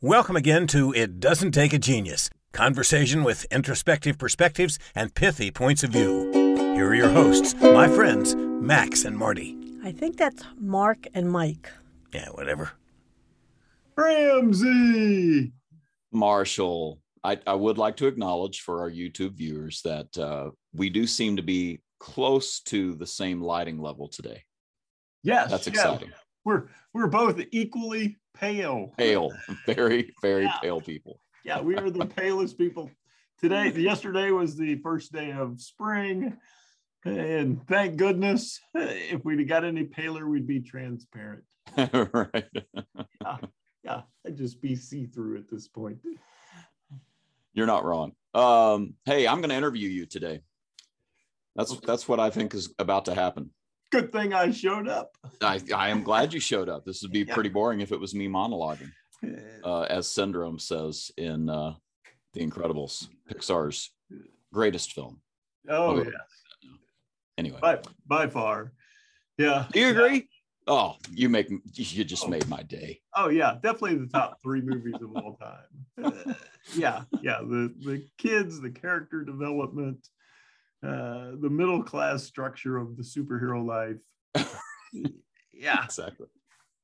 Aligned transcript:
Welcome 0.00 0.36
again 0.36 0.68
to 0.68 0.92
It 0.92 1.18
Doesn't 1.18 1.50
Take 1.50 1.72
a 1.72 1.78
Genius 1.78 2.30
conversation 2.52 3.24
with 3.24 3.44
introspective 3.50 4.16
perspectives 4.16 4.78
and 4.94 5.12
pithy 5.12 5.50
points 5.50 5.82
of 5.82 5.90
view. 5.90 6.30
Here 6.76 6.86
are 6.86 6.94
your 6.94 7.08
hosts, 7.08 7.56
my 7.60 7.88
friends, 7.88 8.36
Max 8.36 9.04
and 9.04 9.18
Marty. 9.18 9.56
I 9.82 9.90
think 9.90 10.16
that's 10.16 10.44
Mark 10.56 11.08
and 11.14 11.28
Mike. 11.32 11.68
Yeah, 12.14 12.28
whatever. 12.28 12.70
Ramsey. 13.96 15.52
Marshall, 16.12 17.00
I, 17.24 17.40
I 17.44 17.54
would 17.54 17.76
like 17.76 17.96
to 17.96 18.06
acknowledge 18.06 18.60
for 18.60 18.80
our 18.82 18.90
YouTube 18.92 19.32
viewers 19.32 19.82
that 19.82 20.16
uh, 20.16 20.50
we 20.72 20.90
do 20.90 21.08
seem 21.08 21.34
to 21.34 21.42
be 21.42 21.80
close 21.98 22.60
to 22.60 22.94
the 22.94 23.06
same 23.06 23.42
lighting 23.42 23.80
level 23.80 24.06
today. 24.06 24.44
Yes, 25.24 25.50
That's 25.50 25.66
yeah. 25.66 25.72
exciting. 25.72 26.12
We're 26.44 26.68
we're 26.94 27.08
both 27.08 27.42
equally 27.50 28.16
pale. 28.34 28.92
Pale, 28.96 29.30
very, 29.66 30.12
very 30.22 30.44
Yeah. 30.44 30.58
pale 30.62 30.80
people. 30.80 31.20
Yeah, 31.44 31.60
we 31.60 31.76
are 31.76 31.90
the 31.90 32.06
palest 32.06 32.58
people 32.58 32.90
today. 33.40 33.72
Yesterday 33.76 34.30
was 34.30 34.56
the 34.56 34.76
first 34.76 35.12
day 35.12 35.32
of 35.32 35.60
spring, 35.60 36.36
and 37.04 37.66
thank 37.66 37.96
goodness, 37.96 38.60
if 38.74 39.24
we'd 39.24 39.48
got 39.48 39.64
any 39.64 39.84
paler, 39.84 40.28
we'd 40.28 40.46
be 40.46 40.60
transparent. 40.60 41.44
right. 41.76 42.44
Yeah, 43.84 44.02
I'd 44.26 44.36
just 44.36 44.60
be 44.60 44.74
see 44.74 45.06
through 45.06 45.38
at 45.38 45.48
this 45.50 45.68
point. 45.68 45.98
You're 47.54 47.66
not 47.66 47.84
wrong. 47.84 48.12
Um, 48.34 48.94
hey, 49.04 49.26
I'm 49.26 49.38
going 49.38 49.50
to 49.50 49.56
interview 49.56 49.88
you 49.88 50.06
today. 50.06 50.42
That's 51.56 51.76
that's 51.80 52.06
what 52.06 52.20
I 52.20 52.30
think 52.30 52.54
is 52.54 52.72
about 52.78 53.06
to 53.06 53.14
happen. 53.14 53.50
Good 53.90 54.12
thing 54.12 54.34
I 54.34 54.50
showed 54.50 54.86
up. 54.86 55.16
I, 55.40 55.60
I 55.74 55.88
am 55.88 56.02
glad 56.02 56.34
you 56.34 56.40
showed 56.40 56.68
up. 56.68 56.84
This 56.84 57.02
would 57.02 57.12
be 57.12 57.20
Yeah. 57.20 57.34
pretty 57.34 57.48
boring 57.48 57.80
if 57.80 57.90
it 57.90 57.98
was 58.00 58.14
me 58.14 58.28
monologuing, 58.28 58.92
uh, 59.64 59.82
as 59.82 60.10
Syndrome 60.10 60.58
says 60.58 61.10
in 61.16 61.48
uh, 61.48 61.74
The 62.34 62.40
Incredibles, 62.46 63.08
Pixar's 63.30 63.90
greatest 64.52 64.92
film. 64.92 65.20
oh 65.70 65.96
okay. 65.98 66.10
yeah, 66.10 66.70
Anyway, 67.38 67.58
by 67.62 67.78
by 68.06 68.26
far. 68.28 68.72
Yeah. 69.38 69.66
do 69.72 69.80
you 69.80 69.88
agree? 69.90 70.28
Oh, 70.66 70.96
you 71.10 71.30
make 71.30 71.48
you 71.74 72.04
just 72.04 72.24
Oh. 72.26 72.28
made 72.28 72.46
my 72.48 72.62
day. 72.62 73.00
Oh 73.14 73.30
yeah, 73.30 73.54
definitely 73.62 73.96
the 73.96 74.06
top 74.08 74.38
three 74.42 74.60
movies 74.60 74.96
of 75.00 75.16
all 75.16 75.36
time. 75.40 76.04
Uh, 76.04 76.34
yeah, 76.76 77.04
yeah. 77.22 77.38
The 77.40 77.72
the 77.86 78.06
kids, 78.18 78.60
the 78.60 78.70
character 78.70 79.24
development, 79.24 80.06
uh, 80.86 81.32
the 81.40 81.50
middle 81.50 81.82
class 81.82 82.22
structure 82.24 82.76
of 82.76 82.96
the 82.96 83.02
superhero 83.02 83.64
life. 83.64 84.02
yeah, 85.52 85.84
Exactly. 85.84 86.26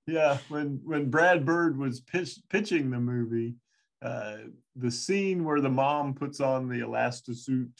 yeah. 0.06 0.38
When 0.48 0.80
when 0.84 1.10
Brad 1.10 1.44
Bird 1.46 1.78
was 1.78 2.00
pitch, 2.00 2.38
pitching 2.50 2.90
the 2.90 2.98
movie, 2.98 3.54
uh, 4.02 4.36
the 4.76 4.90
scene 4.90 5.44
where 5.44 5.60
the 5.60 5.68
mom 5.70 6.14
puts 6.14 6.40
on 6.40 6.68
the 6.68 6.80
elastisuit 6.80 7.70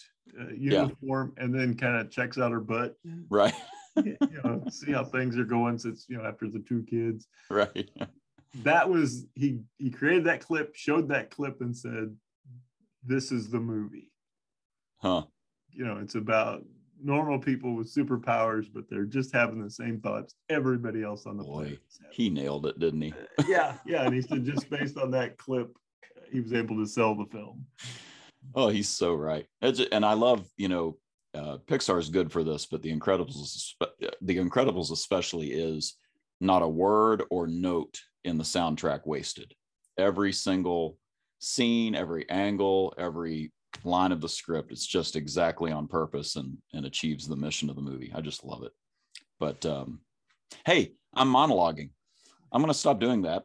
uh, 0.41 0.49
uniform 0.57 1.33
and 1.37 1.55
then 1.55 1.77
kind 1.77 1.97
of 1.97 2.11
checks 2.11 2.39
out 2.39 2.53
her 2.53 2.61
butt, 2.61 2.95
Right. 3.29 3.55
you 4.05 4.17
know, 4.43 4.65
see 4.71 4.93
how 4.93 5.05
things 5.05 5.37
are 5.39 5.45
going 5.45 5.79
since 5.79 6.07
you 6.09 6.17
know 6.17 6.25
after 6.25 6.49
the 6.49 6.61
two 6.61 6.83
kids. 6.89 7.27
Right. 7.51 7.91
that 8.63 8.89
was 8.89 9.27
he 9.35 9.61
he 9.79 9.91
created 9.91 10.25
that 10.25 10.41
clip 10.41 10.75
showed 10.77 11.09
that 11.09 11.31
clip 11.31 11.61
and 11.61 11.77
said 11.77 12.15
this 13.05 13.33
is 13.33 13.51
the 13.51 13.59
movie 13.61 14.11
Huh. 14.99 15.25
You 15.75 15.85
know 15.85 15.99
it's 15.99 16.15
about 16.15 16.63
normal 17.03 17.39
people 17.39 17.75
with 17.75 17.93
superpowers 17.93 18.67
but 18.73 18.85
they're 18.89 19.05
just 19.05 19.33
having 19.33 19.63
the 19.63 19.71
same 19.71 20.01
thoughts 20.01 20.35
everybody 20.49 21.03
else 21.03 21.27
on 21.27 21.37
the 21.37 21.45
Boy, 21.45 21.63
planet 21.63 21.81
he 22.11 22.31
nailed 22.31 22.67
it, 22.67 22.79
didn't 22.79 23.03
he? 23.03 23.15
yeah 23.47 23.77
yeah 23.87 24.05
and 24.05 24.15
he 24.15 24.23
said 24.23 24.45
just 24.45 24.71
based 24.71 24.97
on 24.97 25.11
that 25.11 25.37
clip 25.37 25.77
he 26.31 26.41
was 26.41 26.53
able 26.53 26.77
to 26.77 26.87
sell 26.87 27.15
the 27.15 27.27
film 27.27 27.65
Oh, 28.55 28.69
he's 28.69 28.89
so 28.89 29.15
right. 29.15 29.47
And 29.63 30.05
I 30.05 30.13
love, 30.15 30.47
you 30.57 30.69
know, 30.69 30.99
uh, 31.35 31.59
Pixar 31.67 31.99
is 31.99 32.09
good 32.11 32.31
for 32.31 32.45
this, 32.45 32.67
but 32.67 32.83
The 32.83 32.95
Incredibles, 32.95 33.31
is 33.37 33.75
The 34.21 34.37
Incredibles 34.37 34.93
especially 34.93 35.51
is 35.53 35.97
not 36.41 36.63
a 36.63 36.69
word 36.69 37.23
or 37.31 37.47
note 37.47 38.01
in 38.25 38.39
the 38.39 38.45
soundtrack 38.45 39.07
wasted. 39.07 39.55
Every 39.99 40.33
single 40.33 40.99
scene, 41.39 41.95
every 41.95 42.29
angle, 42.29 42.95
every 42.99 43.53
line 43.85 44.13
of 44.13 44.21
the 44.21 44.29
script, 44.29 44.73
it's 44.73 44.87
just 44.87 45.17
exactly 45.17 45.73
on 45.73 45.87
purpose 45.87 46.37
and 46.37 46.59
and 46.73 46.87
achieves 46.87 47.27
the 47.27 47.37
mission 47.37 47.71
of 47.71 47.77
the 47.77 47.83
movie. 47.83 48.13
I 48.15 48.21
just 48.21 48.45
love 48.45 48.63
it. 48.63 48.73
But 49.41 49.65
um, 49.67 50.01
hey, 50.65 50.93
I'm 51.15 51.33
monologuing. 51.33 51.91
I'm 52.53 52.61
going 52.61 52.73
to 52.73 52.79
stop 52.79 53.01
doing 53.01 53.23
that 53.23 53.45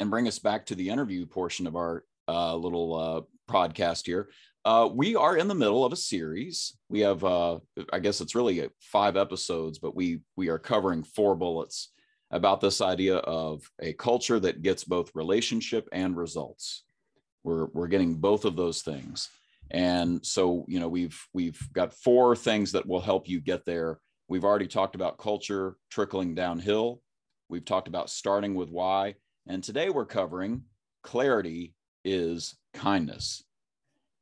and 0.00 0.10
bring 0.10 0.28
us 0.28 0.38
back 0.38 0.66
to 0.66 0.74
the 0.74 0.88
interview 0.88 1.26
portion 1.26 1.66
of 1.66 1.76
our 1.76 2.04
uh, 2.28 2.54
little 2.54 2.94
uh, 2.94 3.52
podcast 3.52 4.06
here. 4.06 4.28
Uh, 4.64 4.88
we 4.92 5.14
are 5.14 5.36
in 5.36 5.46
the 5.46 5.54
middle 5.54 5.84
of 5.84 5.92
a 5.92 5.96
series. 5.96 6.76
We 6.88 7.00
have, 7.00 7.22
uh, 7.22 7.58
I 7.92 8.00
guess 8.00 8.20
it's 8.20 8.34
really 8.34 8.68
five 8.80 9.16
episodes, 9.16 9.78
but 9.78 9.94
we 9.94 10.20
we 10.36 10.48
are 10.48 10.58
covering 10.58 11.04
four 11.04 11.36
bullets 11.36 11.92
about 12.32 12.60
this 12.60 12.80
idea 12.80 13.18
of 13.18 13.62
a 13.80 13.92
culture 13.92 14.40
that 14.40 14.62
gets 14.62 14.82
both 14.82 15.14
relationship 15.14 15.88
and 15.92 16.16
results. 16.16 16.82
We're 17.46 17.66
we're 17.66 17.86
getting 17.86 18.16
both 18.16 18.44
of 18.44 18.56
those 18.56 18.82
things, 18.82 19.28
and 19.70 20.26
so 20.26 20.64
you 20.66 20.80
know 20.80 20.88
we've 20.88 21.16
we've 21.32 21.60
got 21.72 21.94
four 21.94 22.34
things 22.34 22.72
that 22.72 22.86
will 22.86 23.00
help 23.00 23.28
you 23.28 23.40
get 23.40 23.64
there. 23.64 24.00
We've 24.26 24.44
already 24.44 24.66
talked 24.66 24.96
about 24.96 25.18
culture 25.18 25.76
trickling 25.88 26.34
downhill. 26.34 27.02
We've 27.48 27.64
talked 27.64 27.86
about 27.86 28.10
starting 28.10 28.56
with 28.56 28.68
why, 28.70 29.14
and 29.46 29.62
today 29.62 29.90
we're 29.90 30.06
covering 30.06 30.62
clarity 31.04 31.72
is 32.04 32.56
kindness. 32.74 33.44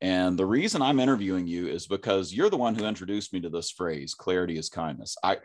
And 0.03 0.39
the 0.39 0.45
reason 0.45 0.83
I'm 0.83 1.01
interviewing 1.01 1.47
you 1.47 1.67
is 1.67 1.87
because 1.87 2.35
you're 2.35 2.51
the 2.51 2.59
one 2.59 2.75
who 2.75 2.85
introduced 2.85 3.33
me 3.33 3.41
to 3.41 3.49
this 3.49 3.71
phrase, 3.71 4.13
clarity 4.13 4.59
is 4.59 4.69
kindness. 4.69 5.17
I 5.25 5.39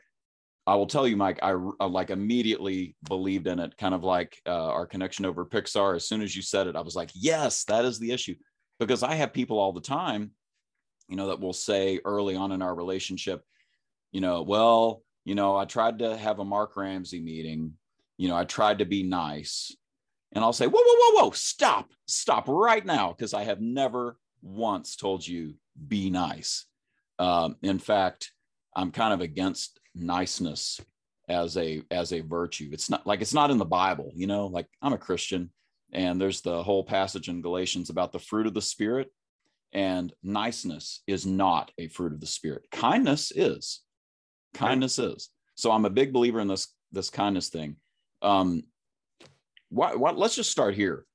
I 0.70 0.76
will 0.76 0.86
tell 0.86 1.08
you, 1.08 1.18
Mike, 1.18 1.40
I, 1.42 1.56
I 1.80 1.86
like 1.88 2.12
immediately 2.12 2.96
believed 3.08 3.48
in 3.48 3.58
it, 3.58 3.76
kind 3.76 3.96
of 3.96 4.04
like 4.04 4.40
uh, 4.46 4.52
our 4.68 4.86
connection 4.86 5.26
over 5.26 5.44
Pixar. 5.44 5.96
As 5.96 6.08
soon 6.08 6.22
as 6.22 6.36
you 6.36 6.44
said 6.44 6.68
it, 6.68 6.76
I 6.76 6.82
was 6.82 6.96
like, 6.96 7.10
yes, 7.16 7.64
that 7.64 7.86
is 7.86 7.98
the 7.98 8.12
issue. 8.12 8.36
Because 8.80 9.02
I 9.02 9.16
have 9.16 9.34
people 9.34 9.58
all 9.58 9.74
the 9.74 9.82
time, 9.82 10.30
you 11.08 11.16
know, 11.16 11.30
that 11.30 11.40
will 11.40 11.54
say 11.54 12.00
early 12.06 12.36
on 12.36 12.52
in 12.52 12.62
our 12.62 12.76
relationship, 12.76 13.42
you 14.12 14.22
know, 14.22 14.44
well, 14.44 15.02
you 15.26 15.34
know, 15.34 15.58
I 15.58 15.66
tried 15.66 15.98
to 16.00 16.16
have 16.16 16.38
a 16.38 16.46
Mark 16.46 16.78
Ramsey 16.78 17.20
meeting, 17.20 17.74
you 18.18 18.28
know, 18.28 18.38
I 18.38 18.46
tried 18.46 18.78
to 18.78 18.86
be 18.86 19.02
nice. 19.02 19.76
And 20.34 20.44
I'll 20.44 20.54
say, 20.54 20.68
whoa, 20.68 20.84
whoa, 20.86 20.96
whoa, 21.00 21.24
whoa, 21.24 21.32
stop, 21.32 21.90
stop 22.06 22.48
right 22.48 22.86
now, 22.86 23.12
because 23.12 23.34
I 23.34 23.44
have 23.44 23.60
never 23.60 24.20
once 24.44 24.96
told 24.96 25.28
you 25.28 25.56
be 25.88 26.12
nice. 26.12 26.68
Um, 27.18 27.56
in 27.64 27.80
fact, 27.80 28.32
I'm 28.76 28.92
kind 28.92 29.16
of 29.16 29.22
against 29.22 29.79
niceness 29.96 30.80
as 31.28 31.58
a 31.58 31.82
as 31.92 32.12
a 32.12 32.22
virtue. 32.22 32.70
It's 32.72 32.90
not 32.90 33.06
like 33.06 33.22
it's 33.22 33.34
not 33.34 33.52
in 33.52 33.58
the 33.58 33.66
Bible, 33.66 34.12
you 34.16 34.28
know. 34.28 34.48
Like 34.48 34.68
I'm 34.82 34.94
a 34.94 34.98
Christian, 34.98 35.52
and 35.92 36.20
there's 36.20 36.42
the 36.42 36.64
whole 36.64 36.84
passage 36.84 37.30
in 37.30 37.42
Galatians 37.42 37.90
about 37.90 38.12
the 38.12 38.20
fruit 38.20 38.48
of 38.48 38.54
the 38.54 38.62
Spirit, 38.62 39.12
and 39.74 40.14
niceness 40.24 41.02
is 41.08 41.26
not 41.26 41.72
a 41.78 41.88
fruit 41.88 42.14
of 42.14 42.20
the 42.20 42.28
Spirit. 42.28 42.66
Kindness 42.72 43.32
is. 43.36 43.82
Kindness 44.54 44.98
is. 44.98 45.30
So 45.56 45.72
I'm 45.72 45.86
a 45.86 45.90
big 45.90 46.14
believer 46.14 46.40
in 46.40 46.48
this 46.48 46.74
this 46.92 47.10
kindness 47.10 47.50
thing. 47.50 47.76
Um, 48.22 48.64
what, 49.70 50.00
what 50.00 50.18
let's 50.18 50.36
just 50.36 50.52
start 50.52 50.74
here 50.74 51.06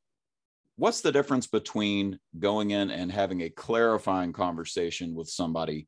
what's 0.76 1.00
the 1.00 1.12
difference 1.12 1.46
between 1.46 2.18
going 2.38 2.70
in 2.70 2.90
and 2.90 3.10
having 3.10 3.42
a 3.42 3.50
clarifying 3.50 4.32
conversation 4.32 5.14
with 5.14 5.28
somebody 5.28 5.86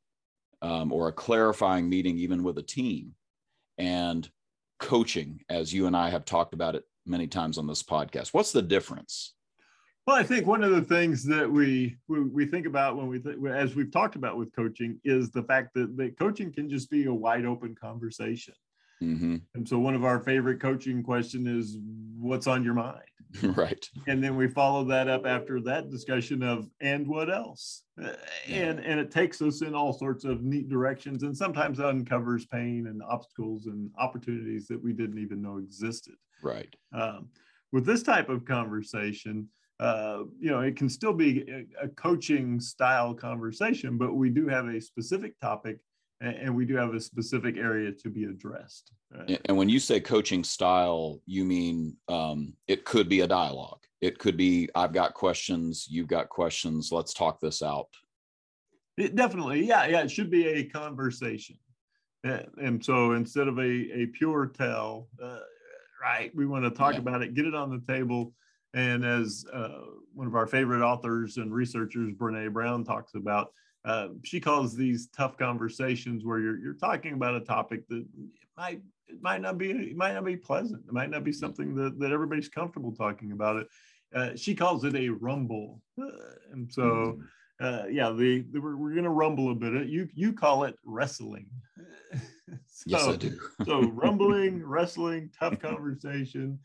um, 0.63 0.93
or 0.93 1.09
a 1.09 1.13
clarifying 1.13 1.89
meeting 1.89 2.19
even 2.19 2.43
with 2.43 2.59
a 2.59 2.63
team 2.63 3.15
and 3.79 4.29
coaching 4.79 5.41
as 5.49 5.73
you 5.73 5.87
and 5.87 5.97
i 5.97 6.11
have 6.11 6.25
talked 6.25 6.55
about 6.55 6.75
it 6.75 6.85
many 7.07 7.27
times 7.27 7.57
on 7.57 7.67
this 7.67 7.83
podcast. 7.85 8.35
What's 8.35 8.53
the 8.53 8.63
difference? 8.63 9.35
Well 10.07 10.17
i 10.17 10.23
think 10.23 10.47
one 10.47 10.63
of 10.63 10.71
the 10.71 10.83
things 10.83 11.25
that 11.25 11.51
we 11.51 11.97
we, 12.09 12.21
we 12.21 12.47
think 12.47 12.67
about 12.67 12.97
when 12.97 13.09
we 13.09 13.19
th- 13.19 13.39
as 13.49 13.75
we've 13.75 13.91
talked 13.91 14.17
about 14.17 14.37
with 14.37 14.55
coaching 14.55 15.01
is 15.05 15.31
the 15.31 15.43
fact 15.43 15.75
that, 15.75 15.97
that 15.97 16.19
coaching 16.19 16.53
can 16.53 16.69
just 16.69 16.91
be 16.91 17.07
a 17.07 17.15
wide 17.15 17.45
open 17.45 17.75
conversation 17.75 18.55
hmm 19.01 19.37
and 19.55 19.69
so 19.69 19.79
one 19.79 19.95
of 19.95 20.05
our 20.05 20.21
favorite 20.21 20.61
coaching 20.61 21.03
question 21.03 21.47
is 21.47 21.79
what's 22.19 22.47
on 22.47 22.65
your 22.65 22.75
mind? 22.75 23.01
Right. 23.43 23.85
And 24.07 24.23
then 24.23 24.37
we 24.37 24.49
follow 24.49 24.85
that 24.85 25.09
up 25.09 25.27
after 25.27 25.61
that 25.63 25.91
discussion 25.91 26.43
of 26.43 26.69
and 26.81 27.07
what 27.07 27.31
else? 27.31 27.83
Uh, 28.03 28.13
and 28.49 28.79
and 28.79 28.99
it 29.01 29.11
takes 29.11 29.43
us 29.43 29.63
in 29.63 29.75
all 29.75 29.93
sorts 29.93 30.25
of 30.25 30.43
neat 30.43 30.69
directions 30.69 31.23
and 31.23 31.37
sometimes 31.37 31.81
uncovers 31.81 32.47
pain 32.47 32.87
and 32.87 33.03
obstacles 33.03 33.67
and 33.67 33.91
opportunities 33.99 34.67
that 34.69 34.83
we 34.83 34.93
didn't 34.93 35.19
even 35.19 35.43
know 35.43 35.59
existed. 35.59 36.15
Right. 36.43 36.75
Um, 36.95 37.29
with 37.73 37.85
this 37.85 38.03
type 38.03 38.29
of 38.29 38.45
conversation 38.45 39.49
uh, 39.81 40.23
you 40.39 40.51
know 40.51 40.61
it 40.61 40.77
can 40.77 40.89
still 40.89 41.13
be 41.13 41.45
a, 41.51 41.85
a 41.85 41.89
coaching 41.89 42.59
style 42.61 43.13
conversation 43.13 43.99
but 43.99 44.15
we 44.15 44.31
do 44.31 44.49
have 44.49 44.67
a 44.69 44.81
specific 44.81 45.39
topic 45.41 45.79
and, 46.21 46.35
and 46.37 46.57
we 46.57 46.65
do 46.65 46.77
have 46.77 46.95
a 46.95 47.01
specific 47.01 47.57
area 47.57 47.93
to 47.93 48.09
be 48.09 48.25
addressed 48.25 48.93
Uh, 49.17 49.37
and 49.47 49.57
when 49.57 49.69
you 49.69 49.79
say 49.79 50.01
coaching 50.01 50.45
style 50.45 51.21
you 51.27 51.45
mean 51.45 51.97
um, 52.09 52.55
it 52.69 52.85
could 52.85 53.09
be 53.09 53.21
a 53.21 53.27
dialogue 53.27 53.87
it 54.01 54.19
could 54.19 54.37
be 54.37 54.69
I've 54.75 54.93
got 54.93 55.15
questions, 55.15 55.87
you've 55.91 56.09
got 56.09 56.29
questions. 56.29 56.93
Let's 56.93 57.15
talk 57.15 57.41
this 57.41 57.63
out. 57.63 57.89
It 58.97 59.15
definitely, 59.17 59.65
yeah, 59.65 59.87
yeah. 59.87 60.03
It 60.03 60.11
should 60.11 60.31
be 60.31 60.47
a 60.47 60.65
conversation, 60.65 61.57
and 62.25 62.85
so 62.85 63.13
instead 63.13 63.49
of 63.49 63.59
a 63.59 63.63
a 63.63 64.07
pure 64.07 64.47
tell, 64.47 65.09
uh, 65.23 65.41
right? 66.03 66.31
We 66.35 66.47
want 66.47 66.65
to 66.65 66.71
talk 66.71 66.95
yeah. 66.95 67.01
about 67.01 67.23
it, 67.23 67.35
get 67.35 67.47
it 67.47 67.55
on 67.55 67.71
the 67.71 67.93
table, 67.93 68.33
and 68.75 69.05
as 69.05 69.45
uh, 69.53 69.81
one 70.15 70.27
of 70.27 70.35
our 70.35 70.47
favorite 70.47 70.83
authors 70.83 71.37
and 71.37 71.53
researchers, 71.53 72.13
Brene 72.13 72.53
Brown, 72.53 72.85
talks 72.85 73.15
about, 73.15 73.53
uh, 73.87 74.09
she 74.25 74.41
calls 74.41 74.77
these 74.77 75.09
tough 75.17 75.39
conversations 75.39 76.25
where 76.25 76.41
you're 76.41 76.59
you're 76.59 76.75
talking 76.75 77.15
about 77.15 77.37
a 77.37 77.41
topic 77.41 77.87
that 77.89 78.05
might 78.57 78.83
it 79.09 79.23
might 79.23 79.41
not 79.41 79.57
be 79.57 79.71
it 79.71 79.97
might 79.97 80.15
not 80.15 80.25
be 80.25 80.37
pleasant. 80.37 80.83
It 80.87 80.93
might 80.93 81.11
not 81.11 81.25
be 81.25 81.33
something 81.33 81.75
that 81.77 81.99
that 82.01 82.13
everybody's 82.13 82.49
comfortable 82.49 82.93
talking 82.93 83.33
about 83.33 83.57
it. 83.57 83.69
Uh, 84.15 84.31
she 84.35 84.55
calls 84.55 84.85
it 84.85 84.95
a 84.95 85.09
rumble, 85.09 85.81
uh, 86.01 86.11
and 86.53 86.71
so. 86.71 86.83
Mm-hmm 86.83 87.23
uh, 87.61 87.85
yeah, 87.91 88.11
the, 88.11 88.45
the 88.53 88.61
we're, 88.61 88.77
we're 88.77 88.93
going 88.93 89.05
to 89.05 89.11
rumble 89.11 89.51
a 89.51 89.55
bit. 89.55 89.89
You 89.89 90.09
you 90.15 90.33
call 90.33 90.65
it 90.65 90.77
wrestling. 90.85 91.47
so, 92.67 92.85
yes, 92.87 93.07
I 93.07 93.17
do. 93.17 93.39
so 93.65 93.81
rumbling, 93.81 94.63
wrestling, 94.67 95.31
tough 95.39 95.59
conversation, 95.59 96.59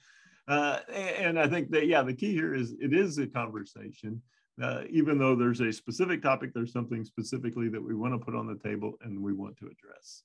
uh, 0.48 0.80
and 0.94 1.40
I 1.40 1.48
think 1.48 1.72
that 1.72 1.88
yeah, 1.88 2.04
the 2.04 2.14
key 2.14 2.34
here 2.34 2.54
is 2.54 2.74
it 2.80 2.94
is 2.94 3.18
a 3.18 3.28
conversation. 3.28 4.22
Uh, 4.62 4.84
even 4.90 5.18
though 5.18 5.36
there's 5.36 5.62
a 5.62 5.72
specific 5.72 6.22
topic, 6.22 6.52
there's 6.54 6.74
something 6.74 7.04
specifically 7.06 7.70
that 7.70 7.82
we 7.82 7.96
want 7.96 8.14
to 8.14 8.24
put 8.24 8.36
on 8.36 8.48
the 8.48 8.58
table 8.68 8.94
and 9.02 9.22
we 9.22 9.34
want 9.34 9.58
to 9.58 9.66
address. 9.66 10.24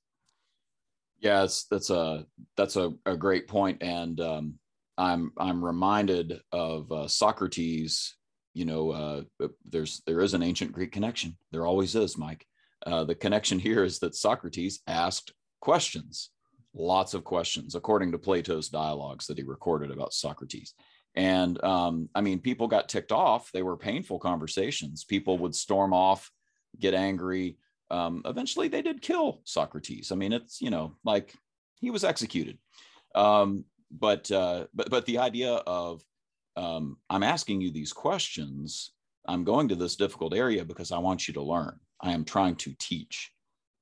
Yeah, 1.19 1.47
that's 1.71 1.91
a 1.91 2.27
that's 2.57 2.77
a, 2.77 2.93
a 3.07 3.17
great 3.17 3.49
point, 3.49 3.83
and 3.83 4.21
um, 4.21 4.55
I'm 4.99 5.33
I'm 5.39 5.65
reminded 5.65 6.41
of 6.53 6.93
uh, 6.93 7.09
Socrates 7.09 8.17
you 8.57 8.65
know, 8.65 8.91
uh, 8.91 9.23
uh, 9.45 9.49
there's 9.67 10.01
there 10.07 10.23
is 10.23 10.33
an 10.33 10.43
ancient 10.43 10.73
Greek 10.73 10.91
connection. 10.91 11.37
There 11.53 11.67
always 11.67 11.95
is, 11.95 12.17
Mike. 12.17 12.47
Uh, 12.87 13.05
the 13.05 13.15
connection 13.15 13.59
here 13.59 13.85
is 13.85 13.99
that 13.99 14.15
Socrates 14.15 14.81
asked 14.87 15.35
questions, 15.61 16.31
lots 16.73 17.13
of 17.13 17.23
questions, 17.23 17.75
according 17.75 18.13
to 18.13 18.19
Plato's 18.19 18.71
dialogues 18.71 19.27
that 19.27 19.37
he 19.37 19.45
recorded 19.45 19.91
about 19.91 20.15
Socrates. 20.15 20.73
And 21.17 21.63
um, 21.65 22.09
I 22.15 22.21
mean, 22.21 22.41
people 22.41 22.69
got 22.69 22.89
ticked 22.89 23.13
off. 23.13 23.51
They 23.51 23.63
were 23.63 23.77
painful 23.77 24.19
conversations. 24.19 25.05
People 25.05 25.39
would 25.39 25.55
storm 25.55 25.93
off, 25.93 26.31
get 26.79 26.95
angry. 26.95 27.59
Um, 27.91 28.23
eventually, 28.27 28.69
they 28.69 28.83
did 28.83 29.01
kill 29.01 29.41
Socrates. 29.45 30.13
I 30.13 30.15
mean, 30.17 30.33
it's 30.33 30.61
you 30.61 30.71
know, 30.71 30.95
like 31.05 31.35
he 31.81 31.91
was 31.91 32.05
executed. 32.05 32.59
Um, 33.15 33.65
but 33.91 34.31
uh, 34.31 34.67
but 34.75 34.91
but 34.91 35.07
the 35.07 35.19
idea 35.19 35.55
of 35.55 36.03
um, 36.57 36.99
I'm 37.11 37.23
asking 37.23 37.61
you 37.61 37.71
these 37.71 37.93
questions. 37.93 38.93
I'm 39.29 39.45
going 39.45 39.69
to 39.69 39.75
this 39.75 39.97
difficult 39.97 40.35
area 40.35 40.65
because 40.65 40.93
I 40.93 40.99
want 40.99 41.27
you 41.27 41.35
to 41.35 41.43
learn. 41.43 41.79
I 42.01 42.13
am 42.13 42.25
trying 42.25 42.57
to 42.57 42.75
teach. 42.79 43.33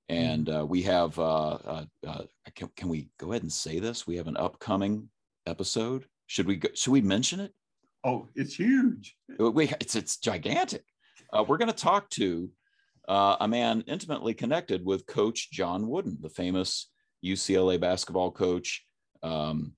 And 0.08 0.48
uh, 0.48 0.66
we 0.66 0.82
have, 0.82 1.18
uh, 1.18 1.54
uh, 1.54 1.84
uh, 2.06 2.22
can, 2.54 2.70
can, 2.76 2.88
we 2.88 3.08
go 3.18 3.32
ahead 3.32 3.42
and 3.42 3.52
say 3.52 3.78
this? 3.78 4.06
We 4.06 4.16
have 4.16 4.28
an 4.28 4.36
upcoming 4.36 5.08
episode. 5.46 6.04
Should 6.26 6.46
we 6.46 6.56
go, 6.56 6.68
should 6.74 6.92
we 6.92 7.00
mention 7.00 7.40
it? 7.40 7.52
Oh, 8.04 8.28
it's 8.34 8.54
huge. 8.54 9.16
Uh, 9.40 9.50
we, 9.50 9.72
it's 9.80 9.96
it's 9.96 10.18
gigantic. 10.18 10.84
Uh, 11.32 11.44
we're 11.46 11.58
going 11.58 11.70
to 11.70 11.76
talk 11.76 12.08
to 12.10 12.50
a 13.08 13.46
man 13.48 13.84
intimately 13.86 14.32
connected 14.34 14.84
with 14.84 15.06
Coach 15.06 15.50
John 15.50 15.88
Wooden, 15.88 16.18
the 16.20 16.30
famous 16.30 16.90
UCLA 17.24 17.78
basketball 17.78 18.30
coach. 18.30 18.84
Um, 19.22 19.74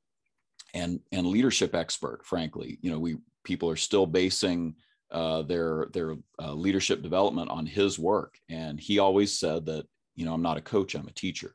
and 0.77 1.01
and 1.11 1.27
leadership 1.27 1.75
expert 1.75 2.25
frankly 2.25 2.79
you 2.83 2.91
know 2.91 2.99
we 2.99 3.17
people 3.45 3.71
are 3.71 3.77
still 3.77 4.07
basing 4.07 4.75
uh, 5.13 5.43
their 5.43 5.89
their 5.93 6.17
uh, 6.43 6.53
leadership 6.53 7.03
development 7.03 7.49
on 7.51 7.65
his 7.65 7.99
work 7.99 8.35
and 8.49 8.79
he 8.79 8.99
always 8.99 9.39
said 9.39 9.65
that 9.67 9.87
you 10.15 10.25
know 10.25 10.35
i'm 10.35 10.43
not 10.43 10.59
a 10.59 10.63
coach 10.63 10.95
i'm 10.95 11.09
a 11.09 11.13
teacher 11.13 11.55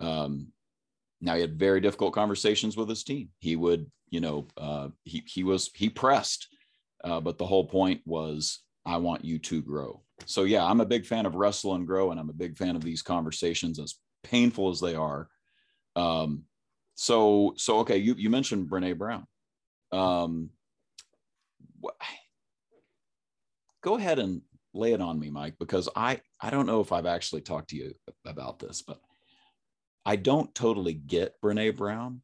um, 0.00 0.48
now 1.22 1.36
he 1.36 1.40
had 1.40 1.58
very 1.58 1.80
difficult 1.80 2.12
conversations 2.12 2.76
with 2.76 2.88
his 2.88 3.04
team. 3.04 3.30
He 3.38 3.56
would 3.56 3.90
you 4.10 4.20
know 4.20 4.46
uh, 4.58 4.88
he, 5.04 5.22
he 5.26 5.44
was 5.44 5.70
he 5.74 5.88
pressed 5.88 6.48
uh, 7.04 7.20
but 7.20 7.38
the 7.38 7.46
whole 7.46 7.66
point 7.66 8.00
was 8.04 8.60
i 8.84 8.96
want 8.96 9.24
you 9.24 9.38
to 9.38 9.62
grow. 9.62 10.02
So 10.26 10.44
yeah 10.44 10.64
i'm 10.64 10.80
a 10.80 10.86
big 10.86 11.06
fan 11.06 11.24
of 11.24 11.34
wrestle 11.36 11.74
and 11.74 11.86
grow 11.86 12.10
and 12.10 12.20
i'm 12.20 12.30
a 12.30 12.34
big 12.34 12.56
fan 12.56 12.76
of 12.76 12.84
these 12.84 13.02
conversations 13.02 13.78
as 13.78 13.94
painful 14.22 14.68
as 14.68 14.80
they 14.80 14.94
are. 14.94 15.28
Um, 15.96 16.44
so 16.94 17.54
so 17.56 17.78
okay 17.78 17.96
you 17.96 18.14
you 18.18 18.28
mentioned 18.28 18.68
brene 18.68 18.98
brown. 18.98 19.26
Um 19.92 20.50
go 23.82 23.96
ahead 23.96 24.18
and 24.18 24.42
lay 24.74 24.92
it 24.92 25.00
on 25.00 25.18
me 25.18 25.28
mike 25.28 25.54
because 25.58 25.88
i 25.96 26.18
i 26.40 26.48
don't 26.48 26.66
know 26.66 26.80
if 26.80 26.92
i've 26.92 27.04
actually 27.04 27.42
talked 27.42 27.68
to 27.70 27.76
you 27.76 27.92
about 28.24 28.58
this 28.58 28.80
but 28.80 29.00
i 30.04 30.16
don't 30.16 30.54
totally 30.54 30.94
get 30.94 31.40
brene 31.42 31.76
brown 31.76 32.22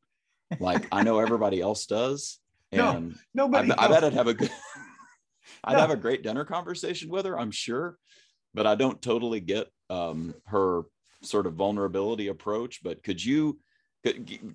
like 0.61 0.87
i 0.93 1.03
know 1.03 1.19
everybody 1.19 1.61
else 1.61 1.87
does 1.87 2.39
and 2.73 3.17
no, 3.35 3.47
nobody 3.47 3.73
I, 3.73 3.87
I 3.87 3.89
bet 3.89 4.05
i'd 4.05 4.13
have 4.13 4.29
a 4.29 4.35
good 4.35 4.51
i'd 5.65 5.75
no. 5.75 5.79
have 5.79 5.91
a 5.91 5.97
great 5.97 6.23
dinner 6.23 6.45
conversation 6.45 7.09
with 7.09 7.27
her 7.27 7.39
i'm 7.39 7.51
sure 7.51 7.97
but 8.55 8.67
i 8.67 8.75
don't 8.75 9.01
totally 9.01 9.41
get 9.41 9.69
um 9.91 10.35
her 10.47 10.83
sort 11.23 11.47
of 11.47 11.55
vulnerability 11.55 12.29
approach 12.29 12.83
but 12.83 13.03
could 13.03 13.25
you 13.25 13.59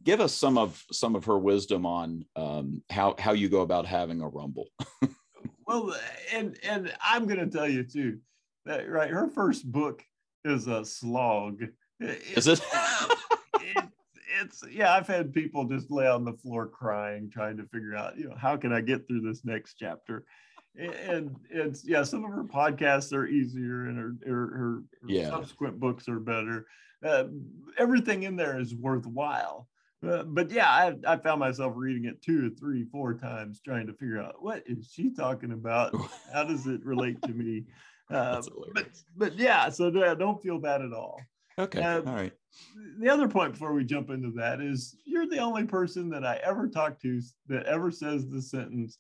give 0.04 0.22
us 0.22 0.34
some 0.34 0.58
of 0.58 0.84
some 0.92 1.16
of 1.16 1.26
her 1.26 1.38
wisdom 1.38 1.86
on 1.86 2.26
um, 2.36 2.82
how 2.90 3.16
how 3.20 3.34
you 3.34 3.50
go 3.50 3.62
about 3.62 3.86
having 3.86 4.22
a 4.22 4.28
rumble. 4.28 4.68
well, 5.68 5.94
and 6.32 6.58
and 6.64 6.94
I'm 7.02 7.26
going 7.26 7.40
to 7.40 7.48
tell 7.48 7.68
you 7.68 7.84
too 7.84 8.20
that 8.66 8.90
right. 8.90 9.10
Her 9.10 9.28
first 9.28 9.70
book 9.70 10.04
is 10.46 10.68
a 10.68 10.86
slog. 10.86 11.64
Is 12.00 12.48
it? 12.48 12.62
It? 13.62 13.86
It's 14.42 14.64
yeah. 14.70 14.94
I've 14.94 15.08
had 15.08 15.34
people 15.34 15.66
just 15.66 15.92
lay 15.92 16.08
on 16.08 16.26
the 16.26 16.34
floor 16.34 16.68
crying, 16.68 17.30
trying 17.30 17.58
to 17.58 17.64
figure 17.64 17.96
out 17.96 18.18
you 18.18 18.30
know 18.30 18.36
how 18.36 18.58
can 18.58 18.74
I 18.74 18.82
get 18.82 19.08
through 19.08 19.22
this 19.22 19.46
next 19.46 19.76
chapter. 19.76 20.26
And 20.76 21.36
it's 21.52 21.86
yeah, 21.86 22.04
some 22.04 22.26
of 22.26 22.32
her 22.32 22.44
podcasts 22.44 23.14
are 23.14 23.28
easier, 23.28 23.86
and 23.86 23.98
her 23.98 24.16
her, 24.28 24.58
her, 24.58 24.84
yeah. 25.06 25.30
subsequent 25.30 25.80
books 25.80 26.10
are 26.10 26.20
better 26.20 26.66
uh, 27.04 27.26
everything 27.78 28.24
in 28.24 28.36
there 28.36 28.60
is 28.60 28.76
worthwhile. 28.76 29.68
Uh, 30.08 30.24
but 30.24 30.52
yeah, 30.52 30.70
I, 30.70 30.96
I 31.08 31.18
found 31.18 31.40
myself 31.40 31.74
reading 31.76 32.06
it 32.06 32.22
two 32.22 32.48
or 32.48 32.50
three, 32.50 32.86
four 32.86 33.14
times, 33.14 33.62
trying 33.64 33.88
to 33.88 33.94
figure 33.94 34.22
out 34.22 34.42
what 34.42 34.64
is 34.66 34.92
she 34.94 35.14
talking 35.14 35.54
about? 35.54 35.96
How 36.34 36.44
does 36.44 36.68
it 36.68 36.86
relate 36.86 37.22
to 37.22 37.30
me? 37.30 37.66
Uh, 38.10 38.42
but, 38.74 38.88
but 39.16 39.38
yeah, 39.38 39.70
so 39.70 39.90
don't 40.16 40.42
feel 40.42 40.60
bad 40.60 40.82
at 40.82 40.92
all. 40.92 41.22
Okay. 41.58 41.82
Uh, 41.82 42.02
all 42.02 42.16
right. 42.16 42.34
The 43.00 43.10
other 43.10 43.28
point 43.28 43.54
before 43.54 43.74
we 43.74 43.84
jump 43.84 44.10
into 44.10 44.32
that 44.32 44.62
is 44.62 44.96
you're 45.06 45.28
the 45.28 45.40
only 45.40 45.66
person 45.66 46.10
that 46.10 46.26
I 46.26 46.40
ever 46.44 46.68
talk 46.68 47.00
to 47.02 47.22
that 47.48 47.66
ever 47.66 47.92
says 47.92 48.28
the 48.28 48.42
sentence, 48.42 48.98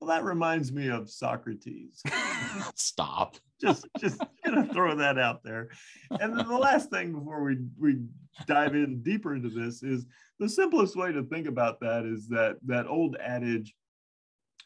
well, 0.00 0.08
that 0.08 0.24
reminds 0.24 0.72
me 0.72 0.88
of 0.88 1.10
Socrates. 1.10 2.02
Stop. 2.74 3.36
just 3.60 3.86
just 3.98 4.22
gonna 4.44 4.66
throw 4.72 4.94
that 4.96 5.18
out 5.18 5.42
there. 5.42 5.68
And 6.10 6.36
then 6.36 6.46
the 6.48 6.58
last 6.58 6.90
thing 6.90 7.12
before 7.12 7.42
we 7.42 7.58
we 7.78 8.02
dive 8.46 8.74
in 8.74 9.02
deeper 9.02 9.34
into 9.34 9.48
this 9.48 9.82
is 9.82 10.06
the 10.38 10.48
simplest 10.48 10.96
way 10.96 11.12
to 11.12 11.22
think 11.22 11.46
about 11.46 11.80
that 11.80 12.04
is 12.04 12.28
that 12.28 12.56
that 12.66 12.86
old 12.86 13.16
adage, 13.16 13.74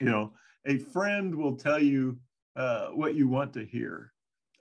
you 0.00 0.06
know, 0.06 0.32
a 0.66 0.78
friend 0.78 1.34
will 1.34 1.56
tell 1.56 1.80
you 1.80 2.18
uh, 2.56 2.88
what 2.88 3.14
you 3.14 3.28
want 3.28 3.52
to 3.54 3.64
hear. 3.64 4.12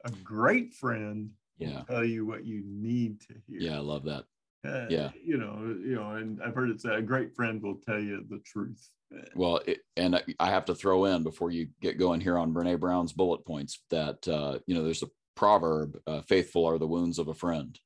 A 0.05 0.11
great 0.11 0.73
friend 0.73 1.31
yeah. 1.67 1.81
tell 1.89 2.05
you 2.05 2.25
what 2.25 2.45
you 2.45 2.63
need 2.65 3.21
to 3.21 3.33
hear. 3.47 3.59
Yeah, 3.59 3.77
I 3.77 3.81
love 3.81 4.03
that. 4.05 4.25
Uh, 4.65 4.87
yeah, 4.89 5.11
you 5.23 5.37
know, 5.37 5.75
you 5.81 5.95
know, 5.95 6.11
and 6.11 6.41
I've 6.43 6.55
heard 6.55 6.69
it 6.69 6.81
say 6.81 6.95
a 6.95 7.01
great 7.01 7.33
friend 7.33 7.61
will 7.61 7.79
tell 7.85 7.99
you 7.99 8.25
the 8.29 8.39
truth. 8.39 8.89
Well, 9.35 9.61
it, 9.65 9.79
and 9.97 10.21
I 10.39 10.49
have 10.49 10.65
to 10.65 10.75
throw 10.75 11.05
in 11.05 11.23
before 11.23 11.49
you 11.49 11.69
get 11.81 11.97
going 11.97 12.21
here 12.21 12.37
on 12.37 12.53
Brene 12.53 12.79
Brown's 12.79 13.13
bullet 13.13 13.45
points 13.45 13.81
that 13.89 14.27
uh, 14.27 14.59
you 14.67 14.75
know 14.75 14.83
there's 14.83 15.03
a 15.03 15.09
proverb: 15.35 15.97
uh, 16.05 16.21
"Faithful 16.21 16.65
are 16.65 16.77
the 16.77 16.87
wounds 16.87 17.19
of 17.19 17.29
a 17.29 17.33
friend," 17.33 17.79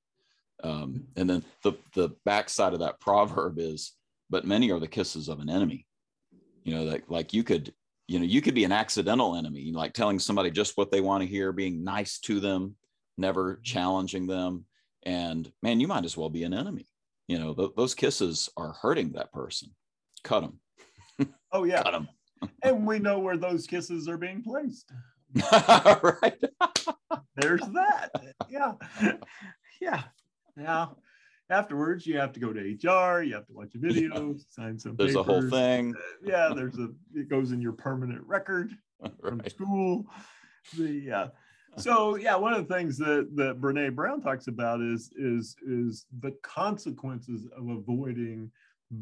um, 0.64 1.06
and 1.16 1.30
then 1.30 1.44
the 1.64 1.74
the 1.94 2.10
backside 2.26 2.74
of 2.74 2.80
that 2.80 3.00
proverb 3.00 3.60
is, 3.60 3.94
"But 4.30 4.46
many 4.46 4.72
are 4.72 4.80
the 4.80 4.88
kisses 4.88 5.30
of 5.30 5.40
an 5.40 5.50
enemy." 5.50 5.86
You 6.64 6.74
know, 6.74 6.86
that 6.88 7.10
like 7.10 7.34
you 7.34 7.44
could, 7.44 7.74
you 8.08 8.20
know, 8.20 8.26
you 8.26 8.42
could 8.42 8.56
be 8.56 8.64
an 8.64 8.72
accidental 8.72 9.36
enemy, 9.36 9.72
like 9.74 9.94
telling 9.94 10.20
somebody 10.20 10.52
just 10.52 10.76
what 10.76 10.92
they 10.92 11.02
want 11.02 11.22
to 11.22 11.30
hear, 11.30 11.52
being 11.52 11.84
nice 11.84 12.20
to 12.22 12.40
them, 12.40 12.76
never 13.18 13.54
mm-hmm. 13.54 13.64
challenging 13.64 14.28
them, 14.28 14.66
and 15.04 15.52
man, 15.62 15.80
you 15.80 15.88
might 15.88 16.06
as 16.06 16.18
well 16.18 16.30
be 16.30 16.44
an 16.44 16.54
enemy. 16.54 16.88
You 17.28 17.40
know, 17.40 17.54
th- 17.54 17.72
those 17.78 17.96
kisses 17.96 18.50
are 18.58 18.76
hurting 18.82 19.14
that 19.14 19.32
person. 19.32 19.70
Cut 20.24 20.42
them 20.42 20.60
Oh 21.52 21.64
yeah. 21.64 21.84
Cut 21.84 21.92
them. 21.92 22.08
and 22.64 22.86
we 22.86 23.00
know 23.00 23.20
where 23.20 23.38
those 23.38 23.68
kisses 23.68 24.08
are 24.08 24.18
being 24.18 24.42
placed. 24.44 24.92
right. 25.52 26.44
There's 27.36 27.62
that. 27.62 28.10
Yeah. 28.50 28.74
Yeah. 29.82 30.04
Yeah. 30.56 30.88
afterwards 31.50 32.06
you 32.06 32.18
have 32.18 32.32
to 32.32 32.40
go 32.40 32.54
to 32.54 32.60
hr 32.60 33.24
you 33.24 33.34
have 33.34 33.46
to 33.48 33.54
watch 33.54 33.74
a 33.76 33.80
video 33.80 34.36
sign 34.50 34.78
some 34.78 34.96
there's 34.96 35.12
papers. 35.12 35.16
a 35.16 35.24
whole 35.24 35.50
thing 35.50 35.94
yeah 36.24 36.54
there's 36.56 36.78
a 36.78 36.90
it 37.16 37.28
goes 37.28 37.52
in 37.52 37.60
your 37.60 37.74
permanent 37.74 38.22
record 38.26 38.72
from 39.20 39.40
right. 39.40 39.52
school 39.52 40.06
the 40.78 41.12
uh, 41.12 41.28
so 41.78 42.16
yeah 42.16 42.36
one 42.36 42.54
of 42.54 42.68
the 42.68 42.74
things 42.74 42.98
that 42.98 43.30
that 43.36 43.60
brene 43.60 43.96
brown 43.96 44.22
talks 44.22 44.48
about 44.48 44.82
is 44.82 45.12
is 45.16 45.56
is 45.68 46.06
the 46.20 46.32
consequences 46.44 47.48
of 47.58 47.68
avoiding 47.70 48.52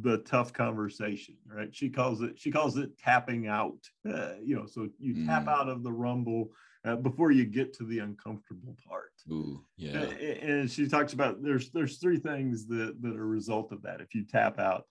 the 0.02 0.20
tough 0.20 0.54
conversation 0.54 1.36
right? 1.54 1.76
She 1.76 1.90
calls 1.90 2.22
it 2.22 2.40
she 2.40 2.50
calls 2.52 2.78
it 2.78 2.98
tapping 2.98 3.48
out. 3.48 3.78
Uh, 4.08 4.34
you 4.42 4.56
know 4.56 4.66
so 4.66 4.88
you 5.00 5.26
tap 5.26 5.46
Mm. 5.46 5.50
out 5.50 5.68
of 5.70 5.84
the 5.84 5.92
rumble 5.92 6.52
uh, 6.86 6.96
before 6.96 7.32
you 7.32 7.46
get 7.46 7.74
to 7.74 7.84
the 7.84 8.00
uncomfortable 8.00 8.76
part. 8.88 9.12
Ooh, 9.30 9.64
yeah. 9.78 10.00
Uh, 10.00 10.12
and 10.52 10.72
she 10.72 10.88
talks 10.88 11.14
about 11.14 11.44
there's 11.44 11.72
there's 11.72 11.98
three 11.98 12.18
things 12.18 12.66
that 12.68 12.96
that 13.02 13.16
are 13.18 13.24
a 13.24 13.26
result 13.26 13.72
of 13.72 13.82
that. 13.84 14.00
If 14.02 14.16
you 14.16 14.24
tap 14.26 14.60
out 14.60 14.86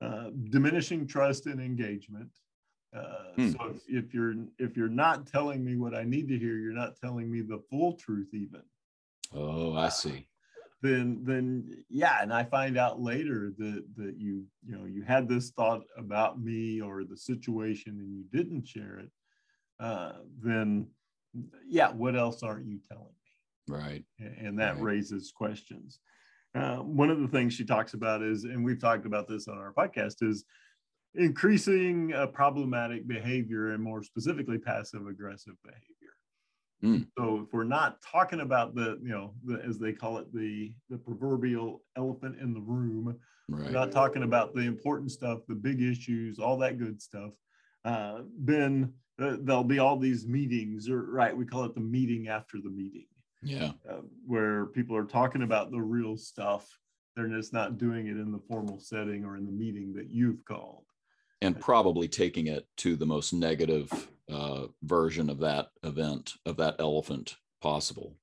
uh, 0.00 0.30
diminishing 0.50 1.06
trust 1.08 1.46
and 1.46 1.60
engagement 1.60 2.30
uh, 2.96 3.32
Hmm. 3.36 3.52
so 3.52 3.58
if, 3.74 4.04
if 4.06 4.14
you're 4.14 4.34
if 4.58 4.76
you're 4.76 4.88
not 4.88 5.26
telling 5.26 5.64
me 5.64 5.76
what 5.76 5.94
i 5.94 6.02
need 6.04 6.28
to 6.28 6.38
hear 6.38 6.56
you're 6.56 6.72
not 6.72 6.96
telling 6.96 7.30
me 7.30 7.42
the 7.42 7.62
full 7.70 7.92
truth 7.94 8.28
even 8.32 8.62
oh 9.34 9.74
i 9.74 9.88
see 9.88 10.26
then 10.82 11.20
then 11.24 11.84
yeah 11.90 12.18
and 12.22 12.32
i 12.32 12.42
find 12.44 12.76
out 12.78 13.00
later 13.00 13.52
that 13.58 13.84
that 13.96 14.14
you 14.18 14.44
you 14.64 14.76
know 14.76 14.84
you 14.86 15.02
had 15.02 15.28
this 15.28 15.50
thought 15.50 15.82
about 15.98 16.40
me 16.40 16.80
or 16.80 17.04
the 17.04 17.16
situation 17.16 17.98
and 17.98 18.10
you 18.16 18.24
didn't 18.32 18.66
share 18.66 18.98
it 18.98 19.10
uh, 19.80 20.12
then 20.42 20.86
yeah 21.66 21.90
what 21.92 22.16
else 22.16 22.42
aren't 22.42 22.66
you 22.66 22.78
telling 22.88 23.04
me 23.68 23.74
right 23.76 24.04
and 24.20 24.36
and 24.46 24.58
that 24.58 24.74
Right. 24.76 24.82
raises 24.82 25.32
questions. 25.34 25.98
Uh, 26.54 26.76
one 26.76 27.10
of 27.10 27.20
the 27.20 27.28
things 27.28 27.52
she 27.52 27.66
talks 27.66 27.92
about 27.92 28.22
is, 28.22 28.44
and 28.44 28.64
we've 28.64 28.80
talked 28.80 29.04
about 29.04 29.28
this 29.28 29.46
on 29.46 29.58
our 29.58 29.74
podcast, 29.74 30.22
is 30.22 30.46
increasing 31.16 32.12
uh, 32.12 32.26
problematic 32.26 33.06
behavior 33.06 33.72
and 33.72 33.82
more 33.82 34.02
specifically 34.02 34.58
passive 34.58 35.06
aggressive 35.06 35.54
behavior. 35.64 35.84
Mm. 36.84 37.06
So 37.18 37.44
if 37.46 37.52
we're 37.52 37.64
not 37.64 38.02
talking 38.02 38.40
about 38.40 38.74
the, 38.74 38.98
you 39.02 39.08
know, 39.08 39.34
the, 39.44 39.62
as 39.66 39.78
they 39.78 39.92
call 39.92 40.18
it, 40.18 40.32
the 40.32 40.72
the 40.90 40.98
proverbial 40.98 41.82
elephant 41.96 42.36
in 42.40 42.52
the 42.52 42.60
room, 42.60 43.16
we're 43.48 43.70
not 43.70 43.92
talking 43.92 44.24
about 44.24 44.54
the 44.54 44.62
important 44.62 45.10
stuff, 45.10 45.40
the 45.48 45.54
big 45.54 45.80
issues, 45.80 46.38
all 46.38 46.58
that 46.58 46.78
good 46.78 47.00
stuff, 47.00 47.30
uh, 47.84 48.22
then 48.38 48.92
uh, 49.20 49.36
there'll 49.40 49.64
be 49.64 49.78
all 49.78 49.96
these 49.96 50.26
meetings, 50.26 50.90
or 50.90 51.02
right, 51.10 51.34
we 51.34 51.46
call 51.46 51.64
it 51.64 51.74
the 51.74 51.80
meeting 51.80 52.28
after 52.28 52.58
the 52.62 52.70
meeting 52.70 53.06
yeah 53.42 53.72
uh, 53.90 54.00
where 54.26 54.66
people 54.66 54.96
are 54.96 55.04
talking 55.04 55.42
about 55.42 55.70
the 55.70 55.80
real 55.80 56.16
stuff. 56.16 56.66
They're 57.14 57.28
just 57.28 57.52
not 57.52 57.78
doing 57.78 58.08
it 58.08 58.18
in 58.18 58.30
the 58.30 58.40
formal 58.48 58.78
setting 58.78 59.24
or 59.24 59.36
in 59.36 59.46
the 59.46 59.52
meeting 59.52 59.94
that 59.94 60.10
you've 60.10 60.44
called. 60.44 60.84
And 61.46 61.60
probably 61.60 62.08
taking 62.08 62.48
it 62.48 62.66
to 62.76 62.96
the 62.96 63.06
most 63.06 63.32
negative 63.32 63.90
uh, 64.30 64.66
version 64.82 65.30
of 65.30 65.38
that 65.38 65.68
event 65.84 66.34
of 66.44 66.56
that 66.56 66.76
elephant 66.78 67.36
possible 67.62 68.16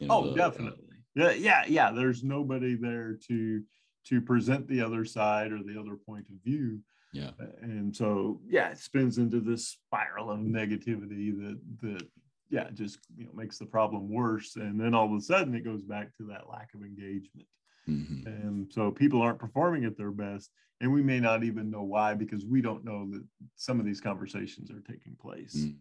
you 0.00 0.08
know, 0.08 0.14
Oh, 0.14 0.24
the, 0.24 0.30
uh, 0.30 0.48
definitely. 0.50 0.86
Yeah, 1.14 1.32
yeah, 1.32 1.64
yeah. 1.68 1.92
There's 1.92 2.24
nobody 2.24 2.74
there 2.74 3.18
to 3.28 3.62
to 4.06 4.20
present 4.20 4.66
the 4.66 4.80
other 4.80 5.04
side 5.04 5.52
or 5.52 5.62
the 5.62 5.78
other 5.78 5.94
point 5.94 6.26
of 6.30 6.42
view. 6.42 6.80
Yeah. 7.12 7.30
And 7.60 7.94
so 7.94 8.40
yeah, 8.48 8.70
it 8.70 8.78
spins 8.78 9.18
into 9.18 9.40
this 9.40 9.68
spiral 9.68 10.30
of 10.30 10.40
negativity 10.40 11.36
that 11.38 11.60
that 11.82 12.08
yeah, 12.48 12.70
just 12.72 12.98
you 13.16 13.26
know 13.26 13.32
makes 13.34 13.58
the 13.58 13.66
problem 13.66 14.12
worse. 14.12 14.56
And 14.56 14.80
then 14.80 14.94
all 14.94 15.06
of 15.06 15.12
a 15.12 15.20
sudden 15.20 15.54
it 15.54 15.64
goes 15.64 15.82
back 15.82 16.16
to 16.16 16.24
that 16.28 16.48
lack 16.48 16.70
of 16.74 16.82
engagement. 16.82 17.46
Mhm. 17.90 18.26
And 18.26 18.72
so 18.72 18.90
people 18.90 19.22
aren't 19.22 19.38
performing 19.38 19.84
at 19.84 19.96
their 19.96 20.10
best. 20.10 20.50
And 20.80 20.92
we 20.92 21.02
may 21.02 21.20
not 21.20 21.44
even 21.44 21.70
know 21.70 21.82
why 21.82 22.14
because 22.14 22.46
we 22.46 22.62
don't 22.62 22.84
know 22.84 23.06
that 23.10 23.22
some 23.56 23.78
of 23.78 23.84
these 23.84 24.00
conversations 24.00 24.70
are 24.70 24.80
taking 24.80 25.14
place. 25.20 25.54
Mm. 25.58 25.74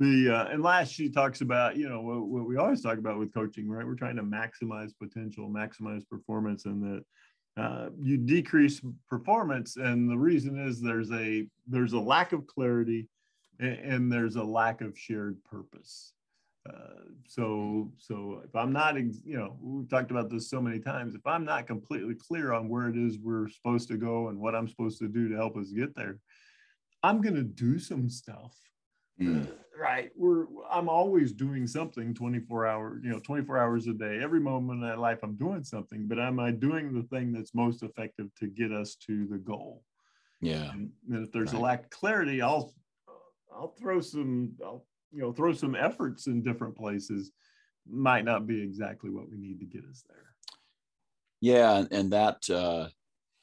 The 0.00 0.34
uh, 0.34 0.44
and 0.46 0.62
last 0.62 0.92
she 0.92 1.08
talks 1.08 1.42
about, 1.42 1.76
you 1.76 1.88
know, 1.88 2.00
what, 2.00 2.26
what 2.26 2.48
we 2.48 2.56
always 2.56 2.82
talk 2.82 2.98
about 2.98 3.18
with 3.18 3.32
coaching, 3.32 3.68
right? 3.68 3.86
We're 3.86 3.94
trying 3.94 4.16
to 4.16 4.24
maximize 4.24 4.90
potential, 4.98 5.48
maximize 5.48 6.08
performance, 6.08 6.64
and 6.64 6.82
that 6.82 7.62
uh, 7.62 7.90
you 8.00 8.16
decrease 8.16 8.80
performance. 9.08 9.76
And 9.76 10.10
the 10.10 10.18
reason 10.18 10.58
is 10.58 10.80
there's 10.80 11.12
a 11.12 11.46
there's 11.68 11.92
a 11.92 12.00
lack 12.00 12.32
of 12.32 12.46
clarity 12.46 13.08
and, 13.60 13.78
and 13.78 14.12
there's 14.12 14.36
a 14.36 14.44
lack 14.44 14.80
of 14.80 14.98
shared 14.98 15.42
purpose. 15.44 16.12
Uh, 16.68 16.74
so 17.26 17.92
so 17.98 18.40
if 18.44 18.54
I'm 18.54 18.72
not, 18.72 18.96
you 18.96 19.36
know, 19.36 19.56
we've 19.60 19.88
talked 19.88 20.10
about 20.10 20.30
this 20.30 20.48
so 20.48 20.60
many 20.60 20.78
times. 20.78 21.14
If 21.14 21.26
I'm 21.26 21.44
not 21.44 21.66
completely 21.66 22.14
clear 22.14 22.52
on 22.52 22.68
where 22.68 22.88
it 22.88 22.96
is 22.96 23.18
we're 23.18 23.48
supposed 23.48 23.88
to 23.88 23.96
go 23.96 24.28
and 24.28 24.38
what 24.38 24.54
I'm 24.54 24.68
supposed 24.68 24.98
to 25.00 25.08
do 25.08 25.28
to 25.28 25.34
help 25.34 25.56
us 25.56 25.70
get 25.72 25.94
there, 25.96 26.18
I'm 27.02 27.20
going 27.20 27.34
to 27.34 27.42
do 27.42 27.78
some 27.78 28.08
stuff. 28.08 28.56
Mm. 29.20 29.50
Right. 29.80 30.10
We're 30.14 30.46
I'm 30.70 30.88
always 30.88 31.32
doing 31.32 31.66
something 31.66 32.14
24 32.14 32.66
hours, 32.66 33.00
you 33.02 33.10
know, 33.10 33.18
24 33.18 33.58
hours 33.58 33.88
a 33.88 33.94
day. 33.94 34.20
Every 34.22 34.38
moment 34.38 34.84
of 34.84 34.88
my 34.88 34.94
life, 34.94 35.20
I'm 35.24 35.34
doing 35.34 35.64
something. 35.64 36.06
But 36.06 36.20
am 36.20 36.38
I 36.38 36.52
doing 36.52 36.92
the 36.92 37.02
thing 37.04 37.32
that's 37.32 37.52
most 37.54 37.82
effective 37.82 38.32
to 38.36 38.46
get 38.46 38.70
us 38.70 38.94
to 39.06 39.26
the 39.26 39.38
goal? 39.38 39.82
yeah 40.40 40.70
And, 40.70 40.90
and 41.10 41.26
if 41.26 41.32
there's 41.32 41.52
Right. 41.52 41.58
a 41.58 41.62
lack 41.62 41.84
of 41.84 41.90
clarity, 41.90 42.42
I'll 42.42 42.72
I'll 43.52 43.74
throw 43.80 44.00
some 44.00 44.52
I'll 44.64 44.86
you 45.12 45.20
know 45.20 45.32
throw 45.32 45.52
some 45.52 45.74
efforts 45.74 46.26
in 46.26 46.42
different 46.42 46.76
places. 46.76 47.30
Might 47.88 48.24
not 48.24 48.46
be 48.46 48.62
exactly 48.62 49.10
what 49.10 49.28
we 49.30 49.36
need 49.36 49.58
to 49.60 49.66
get 49.66 49.84
us 49.90 50.04
there. 50.08 50.34
yeah 51.40 51.84
and- 51.90 52.12
that 52.12 52.48
uh 52.50 52.88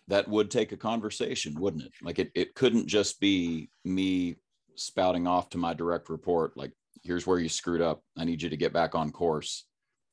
that 0.08 0.28
would 0.28 0.50
take 0.50 0.72
a 0.72 0.78
conversation 0.78 1.60
wouldn't 1.60 1.84
it 1.84 1.92
like 2.02 2.18
it, 2.20 2.32
it 2.34 2.56
couldn't 2.56 2.88
just 2.88 3.20
be 3.20 3.70
me 3.86 4.36
spouting 4.76 5.28
off 5.28 5.50
to 5.50 5.58
my 5.58 5.74
direct 5.74 6.10
report 6.10 6.56
like 6.58 6.72
here's 7.04 7.28
where 7.28 7.38
you 7.40 7.50
screwed 7.50 7.82
up 7.82 8.02
i 8.18 8.24
need 8.24 8.42
you 8.42 8.50
to 8.50 8.58
get 8.58 8.74
back 8.74 8.96
on 8.96 9.12
course 9.12 9.66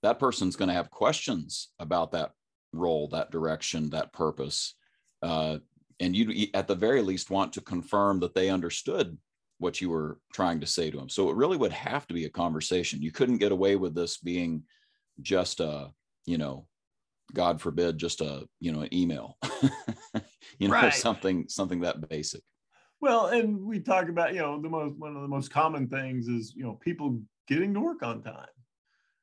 that 0.03 0.19
person's 0.19 0.57
going 0.57 0.69
to 0.69 0.75
have 0.75 0.91
questions 0.91 1.69
about 1.79 2.11
that 2.13 2.33
role 2.73 3.09
that 3.09 3.31
direction 3.31 3.89
that 3.91 4.13
purpose 4.13 4.75
uh, 5.23 5.57
and 6.01 6.15
you'd 6.15 6.51
at 6.55 6.67
the 6.69 6.75
very 6.75 7.01
least 7.01 7.31
want 7.31 7.53
to 7.55 7.61
confirm 7.63 8.21
that 8.21 8.35
they 8.35 8.51
understood 8.51 9.17
what 9.59 9.81
you 9.81 9.91
were 9.91 10.19
trying 10.33 10.61
to 10.61 10.67
say 10.67 10.91
to 10.91 10.99
him. 10.99 11.09
so 11.09 11.31
it 11.31 11.37
really 11.37 11.57
would 11.57 11.73
have 11.73 12.07
to 12.07 12.15
be 12.15 12.25
a 12.25 12.31
conversation 12.31 13.01
you 13.03 13.13
couldn't 13.13 13.39
get 13.39 13.53
away 13.53 13.77
with 13.77 13.95
this 13.95 14.19
being 14.19 14.63
just 15.23 15.61
a 15.61 15.91
you 16.27 16.39
know 16.39 16.67
god 17.35 17.61
forbid 17.61 17.99
just 17.99 18.21
a 18.21 18.47
you 18.61 18.71
know 18.73 18.81
an 18.81 18.95
email 18.95 19.37
you 20.59 20.69
know 20.69 20.75
Right. 20.75 20.93
something 20.93 21.47
something 21.49 21.81
that 21.81 22.09
basic 22.09 22.43
Well, 23.01 23.27
and 23.27 23.61
we 23.61 23.81
talk 23.81 24.09
about, 24.09 24.33
you 24.35 24.41
know, 24.41 24.61
the 24.61 24.69
most 24.71 24.97
one 24.97 25.15
of 25.17 25.23
the 25.23 25.29
most 25.29 25.51
common 25.51 25.87
things 25.89 26.29
is, 26.29 26.55
you 26.57 26.65
know, 26.65 26.75
people 26.81 27.21
getting 27.47 27.75
to 27.75 27.81
work 27.81 28.03
on 28.03 28.23
time. 28.23 28.49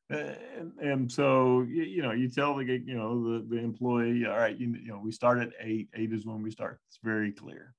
And, 0.10 0.72
and 0.80 1.12
so, 1.12 1.62
you, 1.62 1.84
you 1.84 2.02
know, 2.04 2.12
you 2.12 2.30
tell 2.30 2.56
the, 2.56 2.66
you 2.66 2.96
know, 2.96 3.24
the, 3.24 3.48
the 3.50 3.58
employee, 3.58 4.26
all 4.28 4.38
right, 4.38 4.56
you, 4.58 4.76
you 4.76 4.90
know, 4.90 5.00
we 5.04 5.12
start 5.12 5.40
at 5.40 5.50
eight, 5.60 5.90
eight 5.96 6.14
is 6.14 6.26
when 6.26 6.44
we 6.44 6.52
start. 6.52 6.80
It's 6.90 7.00
very 7.04 7.32
clear. 7.32 7.74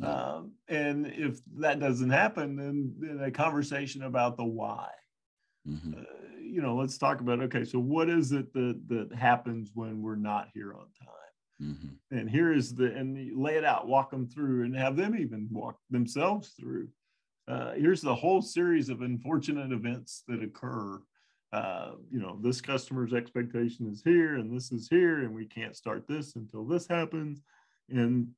Yeah. 0.00 0.08
Um, 0.12 0.52
and 0.68 1.06
if 1.06 1.40
that 1.58 1.80
doesn't 1.80 2.10
happen, 2.10 2.56
then, 2.56 2.94
then 2.98 3.20
a 3.20 3.30
conversation 3.30 4.02
about 4.02 4.36
the 4.36 4.44
why. 4.44 4.90
Mhm. 5.66 5.98
Uh, 5.98 6.04
you 6.40 6.62
know, 6.62 6.76
let's 6.76 6.98
talk 6.98 7.20
about, 7.20 7.40
okay, 7.40 7.64
so 7.64 7.78
what 7.78 8.08
is 8.08 8.32
it 8.32 8.52
that, 8.52 8.80
that 8.88 9.12
happens 9.14 9.72
when 9.74 10.02
we're 10.02 10.16
not 10.16 10.48
here 10.54 10.74
on 10.74 10.86
time? 10.98 11.16
Mhm. 11.62 11.96
and 12.10 12.28
here 12.28 12.52
is 12.52 12.74
the 12.74 12.94
and 12.94 13.34
lay 13.34 13.56
it 13.56 13.64
out 13.64 13.88
walk 13.88 14.10
them 14.10 14.26
through 14.28 14.64
and 14.66 14.76
have 14.76 14.94
them 14.94 15.16
even 15.16 15.48
walk 15.50 15.80
themselves 15.88 16.50
through 16.50 16.86
uh, 17.48 17.72
here's 17.72 18.02
the 18.02 18.14
whole 18.14 18.42
series 18.42 18.90
of 18.90 19.00
unfortunate 19.00 19.72
events 19.72 20.22
that 20.28 20.42
occur 20.42 21.00
uh, 21.54 21.92
you 22.10 22.18
know 22.20 22.38
this 22.42 22.60
customer's 22.60 23.14
expectation 23.14 23.88
is 23.90 24.02
here 24.02 24.34
and 24.34 24.54
this 24.54 24.70
is 24.70 24.86
here 24.90 25.20
and 25.22 25.34
we 25.34 25.46
can't 25.46 25.74
start 25.74 26.06
this 26.06 26.36
until 26.36 26.62
this 26.66 26.86
happens 26.86 27.40
and 27.88 28.28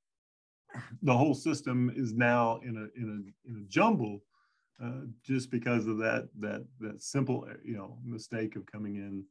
the 1.03 1.17
whole 1.17 1.35
system 1.35 1.93
is 1.97 2.13
now 2.13 2.61
in 2.63 2.77
a 2.77 3.01
in 3.01 3.09
a 3.09 3.51
in 3.51 3.63
a 3.63 3.69
jumble 3.69 4.21
uh, 4.83 5.03
just 5.25 5.51
because 5.51 5.87
of 5.87 5.99
that 5.99 6.29
that 6.39 6.65
that 6.81 7.03
simple 7.03 7.49
you 7.65 7.77
know 7.77 7.99
mistake 8.05 8.57
of 8.57 8.67
coming 8.67 8.97
in 8.97 9.25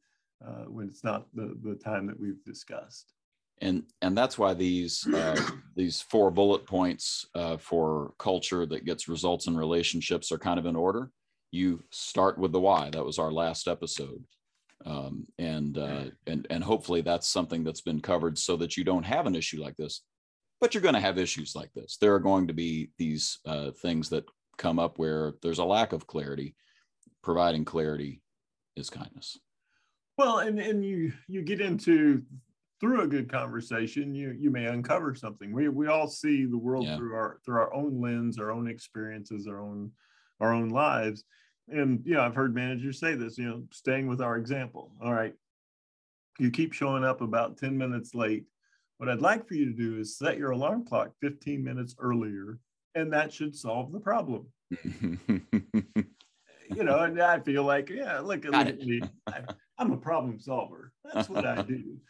uh, 0.46 0.64
when 0.64 0.86
it's 0.88 1.04
not 1.04 1.26
the 1.34 1.56
the 1.62 1.74
time 1.74 2.06
that 2.06 2.18
we've 2.18 2.42
discussed 2.44 3.14
and 3.60 3.84
and 4.02 4.16
that's 4.16 4.38
why 4.38 4.54
these 4.54 5.06
uh, 5.14 5.40
these 5.76 6.00
four 6.00 6.30
bullet 6.30 6.66
points 6.66 7.26
uh, 7.34 7.56
for 7.56 8.12
culture 8.18 8.66
that 8.66 8.84
gets 8.84 9.08
results 9.08 9.46
in 9.46 9.56
relationships 9.56 10.32
are 10.32 10.38
kind 10.38 10.58
of 10.58 10.66
in 10.66 10.76
order. 10.76 11.10
You 11.50 11.82
start 11.90 12.38
with 12.38 12.52
the 12.52 12.60
why. 12.60 12.90
That 12.90 13.04
was 13.04 13.18
our 13.18 13.32
last 13.32 13.68
episode, 13.68 14.22
um, 14.84 15.26
and 15.38 15.78
uh, 15.78 16.04
and 16.26 16.46
and 16.50 16.62
hopefully 16.62 17.00
that's 17.00 17.28
something 17.28 17.64
that's 17.64 17.80
been 17.80 18.00
covered 18.00 18.38
so 18.38 18.56
that 18.56 18.76
you 18.76 18.84
don't 18.84 19.04
have 19.04 19.26
an 19.26 19.34
issue 19.34 19.60
like 19.60 19.76
this. 19.76 20.02
But 20.60 20.74
you're 20.74 20.82
going 20.82 20.94
to 20.94 21.00
have 21.00 21.18
issues 21.18 21.54
like 21.54 21.72
this. 21.74 21.98
There 22.00 22.14
are 22.14 22.20
going 22.20 22.48
to 22.48 22.54
be 22.54 22.90
these 22.98 23.38
uh, 23.46 23.70
things 23.70 24.08
that 24.08 24.24
come 24.56 24.78
up 24.78 24.98
where 24.98 25.34
there's 25.42 25.58
a 25.58 25.64
lack 25.64 25.92
of 25.92 26.06
clarity. 26.06 26.56
Providing 27.22 27.64
clarity 27.64 28.22
is 28.76 28.90
kindness. 28.90 29.38
Well, 30.16 30.38
and 30.38 30.58
and 30.58 30.84
you 30.84 31.12
you 31.28 31.42
get 31.42 31.60
into 31.60 32.22
through 32.80 33.02
a 33.02 33.08
good 33.08 33.30
conversation, 33.30 34.14
you 34.14 34.34
you 34.38 34.50
may 34.50 34.66
uncover 34.66 35.14
something. 35.14 35.52
We 35.52 35.68
we 35.68 35.86
all 35.88 36.08
see 36.08 36.44
the 36.44 36.58
world 36.58 36.86
yeah. 36.86 36.96
through 36.96 37.14
our 37.14 37.38
through 37.44 37.56
our 37.56 37.74
own 37.74 38.00
lens, 38.00 38.38
our 38.38 38.50
own 38.50 38.68
experiences, 38.68 39.46
our 39.46 39.60
own 39.60 39.92
our 40.40 40.52
own 40.52 40.68
lives. 40.68 41.24
And 41.68 42.02
you 42.04 42.14
know, 42.14 42.22
I've 42.22 42.34
heard 42.34 42.54
managers 42.54 42.98
say 42.98 43.14
this, 43.14 43.36
you 43.38 43.48
know, 43.48 43.62
staying 43.72 44.06
with 44.06 44.20
our 44.20 44.36
example. 44.36 44.92
All 45.02 45.12
right, 45.12 45.34
you 46.38 46.50
keep 46.50 46.72
showing 46.72 47.04
up 47.04 47.20
about 47.20 47.58
10 47.58 47.76
minutes 47.76 48.14
late. 48.14 48.44
What 48.98 49.08
I'd 49.08 49.22
like 49.22 49.46
for 49.46 49.54
you 49.54 49.66
to 49.66 49.72
do 49.72 49.98
is 49.98 50.18
set 50.18 50.38
your 50.38 50.50
alarm 50.50 50.84
clock 50.84 51.12
15 51.22 51.62
minutes 51.62 51.94
earlier, 52.00 52.58
and 52.96 53.12
that 53.12 53.32
should 53.32 53.54
solve 53.54 53.92
the 53.92 54.00
problem. 54.00 54.46
you 56.68 56.82
know, 56.84 56.98
and 56.98 57.20
I 57.22 57.38
feel 57.38 57.62
like, 57.62 57.90
yeah, 57.90 58.18
look, 58.18 58.44
look 58.44 58.54
at 58.54 58.78
me. 58.80 59.00
I, 59.28 59.42
I'm 59.78 59.92
a 59.92 59.96
problem 59.96 60.40
solver. 60.40 60.92
That's 61.14 61.28
what 61.28 61.46
I 61.46 61.62
do. 61.62 61.96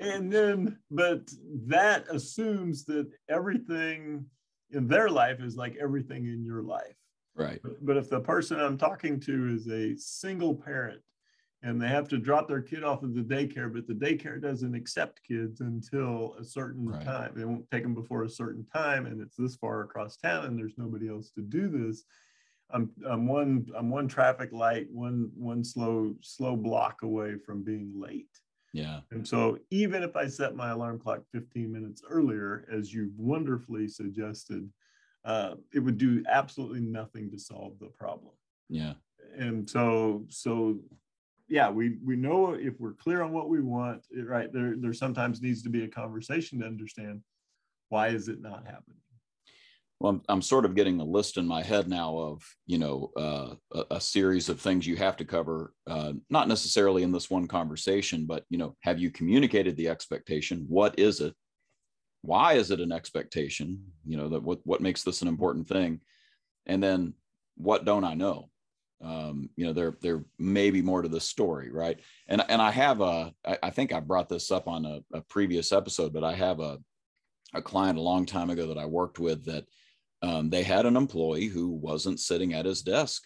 And 0.00 0.32
then, 0.32 0.78
but 0.92 1.28
that 1.66 2.06
assumes 2.08 2.84
that 2.84 3.10
everything 3.28 4.24
in 4.70 4.86
their 4.86 5.10
life 5.10 5.40
is 5.40 5.56
like 5.56 5.76
everything 5.82 6.26
in 6.26 6.44
your 6.44 6.62
life. 6.62 6.94
Right. 7.34 7.58
But, 7.60 7.84
but 7.84 7.96
if 7.96 8.08
the 8.08 8.20
person 8.20 8.60
I'm 8.60 8.78
talking 8.78 9.18
to 9.20 9.52
is 9.52 9.68
a 9.68 9.96
single 9.96 10.54
parent 10.54 11.00
and 11.62 11.80
they 11.80 11.88
have 11.88 12.08
to 12.08 12.18
drop 12.18 12.48
their 12.48 12.62
kid 12.62 12.84
off 12.84 13.02
at 13.04 13.14
the 13.14 13.20
daycare, 13.20 13.72
but 13.72 13.86
the 13.86 13.94
daycare 13.94 14.40
doesn't 14.40 14.74
accept 14.74 15.22
kids 15.26 15.60
until 15.60 16.34
a 16.40 16.44
certain 16.44 16.88
right. 16.88 17.04
time. 17.04 17.32
They 17.36 17.44
won't 17.44 17.70
take 17.70 17.82
them 17.82 17.94
before 17.94 18.24
a 18.24 18.30
certain 18.30 18.66
time, 18.74 19.06
and 19.06 19.20
it's 19.20 19.36
this 19.36 19.56
far 19.56 19.82
across 19.82 20.16
town, 20.16 20.46
and 20.46 20.58
there's 20.58 20.78
nobody 20.78 21.08
else 21.08 21.30
to 21.32 21.42
do 21.42 21.68
this. 21.68 22.04
I'm, 22.72 22.90
I'm 23.06 23.26
one 23.26 23.66
I'm 23.76 23.90
one 23.90 24.08
traffic 24.08 24.52
light, 24.52 24.86
one 24.90 25.30
one 25.34 25.64
slow 25.64 26.14
slow 26.22 26.56
block 26.56 27.02
away 27.02 27.36
from 27.36 27.62
being 27.62 27.92
late. 27.94 28.28
Yeah. 28.72 29.00
And 29.10 29.26
so 29.26 29.58
even 29.70 30.02
if 30.02 30.16
I 30.16 30.28
set 30.28 30.54
my 30.54 30.70
alarm 30.70 31.00
clock 31.00 31.22
15 31.32 31.72
minutes 31.72 32.02
earlier, 32.08 32.64
as 32.72 32.94
you 32.94 33.10
wonderfully 33.16 33.88
suggested, 33.88 34.70
uh, 35.24 35.54
it 35.74 35.80
would 35.80 35.98
do 35.98 36.22
absolutely 36.28 36.80
nothing 36.80 37.30
to 37.32 37.38
solve 37.38 37.72
the 37.80 37.88
problem. 37.88 38.32
Yeah. 38.68 38.94
And 39.36 39.68
so 39.68 40.24
so 40.28 40.78
yeah, 41.50 41.68
we 41.68 41.96
we 42.04 42.14
know 42.14 42.52
if 42.54 42.78
we're 42.78 42.94
clear 42.94 43.22
on 43.22 43.32
what 43.32 43.48
we 43.48 43.60
want, 43.60 44.06
right? 44.24 44.50
There 44.52 44.76
there 44.78 44.94
sometimes 44.94 45.42
needs 45.42 45.62
to 45.64 45.68
be 45.68 45.82
a 45.82 45.88
conversation 45.88 46.60
to 46.60 46.66
understand 46.66 47.22
why 47.88 48.08
is 48.08 48.28
it 48.28 48.40
not 48.40 48.64
happening. 48.64 48.98
Well, 49.98 50.12
I'm, 50.12 50.22
I'm 50.28 50.42
sort 50.42 50.64
of 50.64 50.76
getting 50.76 51.00
a 51.00 51.04
list 51.04 51.36
in 51.36 51.46
my 51.46 51.62
head 51.62 51.88
now 51.88 52.16
of 52.16 52.42
you 52.66 52.78
know 52.78 53.10
uh, 53.16 53.54
a, 53.72 53.96
a, 53.96 54.00
series 54.00 54.48
of 54.48 54.60
things 54.60 54.86
you 54.86 54.94
have 54.96 55.16
to 55.16 55.24
cover, 55.24 55.74
uh, 55.88 56.12
not 56.30 56.46
necessarily 56.46 57.02
in 57.02 57.10
this 57.10 57.28
one 57.28 57.48
conversation, 57.48 58.26
but 58.26 58.44
you 58.48 58.56
know, 58.56 58.76
have 58.82 59.00
you 59.00 59.10
communicated 59.10 59.76
the 59.76 59.88
expectation? 59.88 60.66
What 60.68 60.98
is 61.00 61.20
it? 61.20 61.34
Why 62.22 62.52
is 62.52 62.70
it 62.70 62.80
an 62.80 62.92
expectation? 62.92 63.82
You 64.06 64.16
know, 64.16 64.28
that 64.28 64.42
what 64.42 64.60
what 64.62 64.80
makes 64.80 65.02
this 65.02 65.20
an 65.20 65.28
important 65.28 65.66
thing, 65.66 66.00
and 66.66 66.80
then 66.80 67.14
what 67.56 67.84
don't 67.84 68.04
I 68.04 68.14
know? 68.14 68.49
Um, 69.02 69.48
you 69.56 69.66
know 69.66 69.72
there 69.72 69.96
there 70.02 70.24
may 70.38 70.70
be 70.70 70.82
more 70.82 71.02
to 71.02 71.08
the 71.08 71.20
story 71.20 71.70
right? 71.70 71.98
And 72.28 72.42
and 72.48 72.60
i 72.60 72.70
have 72.70 73.00
a 73.00 73.32
i, 73.44 73.70
think 73.70 73.92
i 73.92 74.00
brought 74.00 74.28
this 74.28 74.50
up 74.50 74.68
on 74.68 74.84
a, 74.84 75.00
a, 75.12 75.20
previous 75.22 75.72
episode 75.72 76.12
but 76.12 76.24
i 76.24 76.34
have 76.34 76.60
a 76.60 76.78
a 77.54 77.62
client 77.62 77.98
a 77.98 78.02
long 78.02 78.26
time 78.26 78.50
ago 78.50 78.68
that 78.68 78.78
i 78.78 78.86
worked 78.86 79.18
with 79.18 79.44
that 79.46 79.64
um, 80.22 80.50
they 80.50 80.62
had 80.62 80.84
an 80.84 80.96
employee 80.96 81.46
who 81.46 81.70
wasn't 81.70 82.20
sitting 82.20 82.52
at 82.52 82.66
his 82.66 82.82
desk 82.82 83.24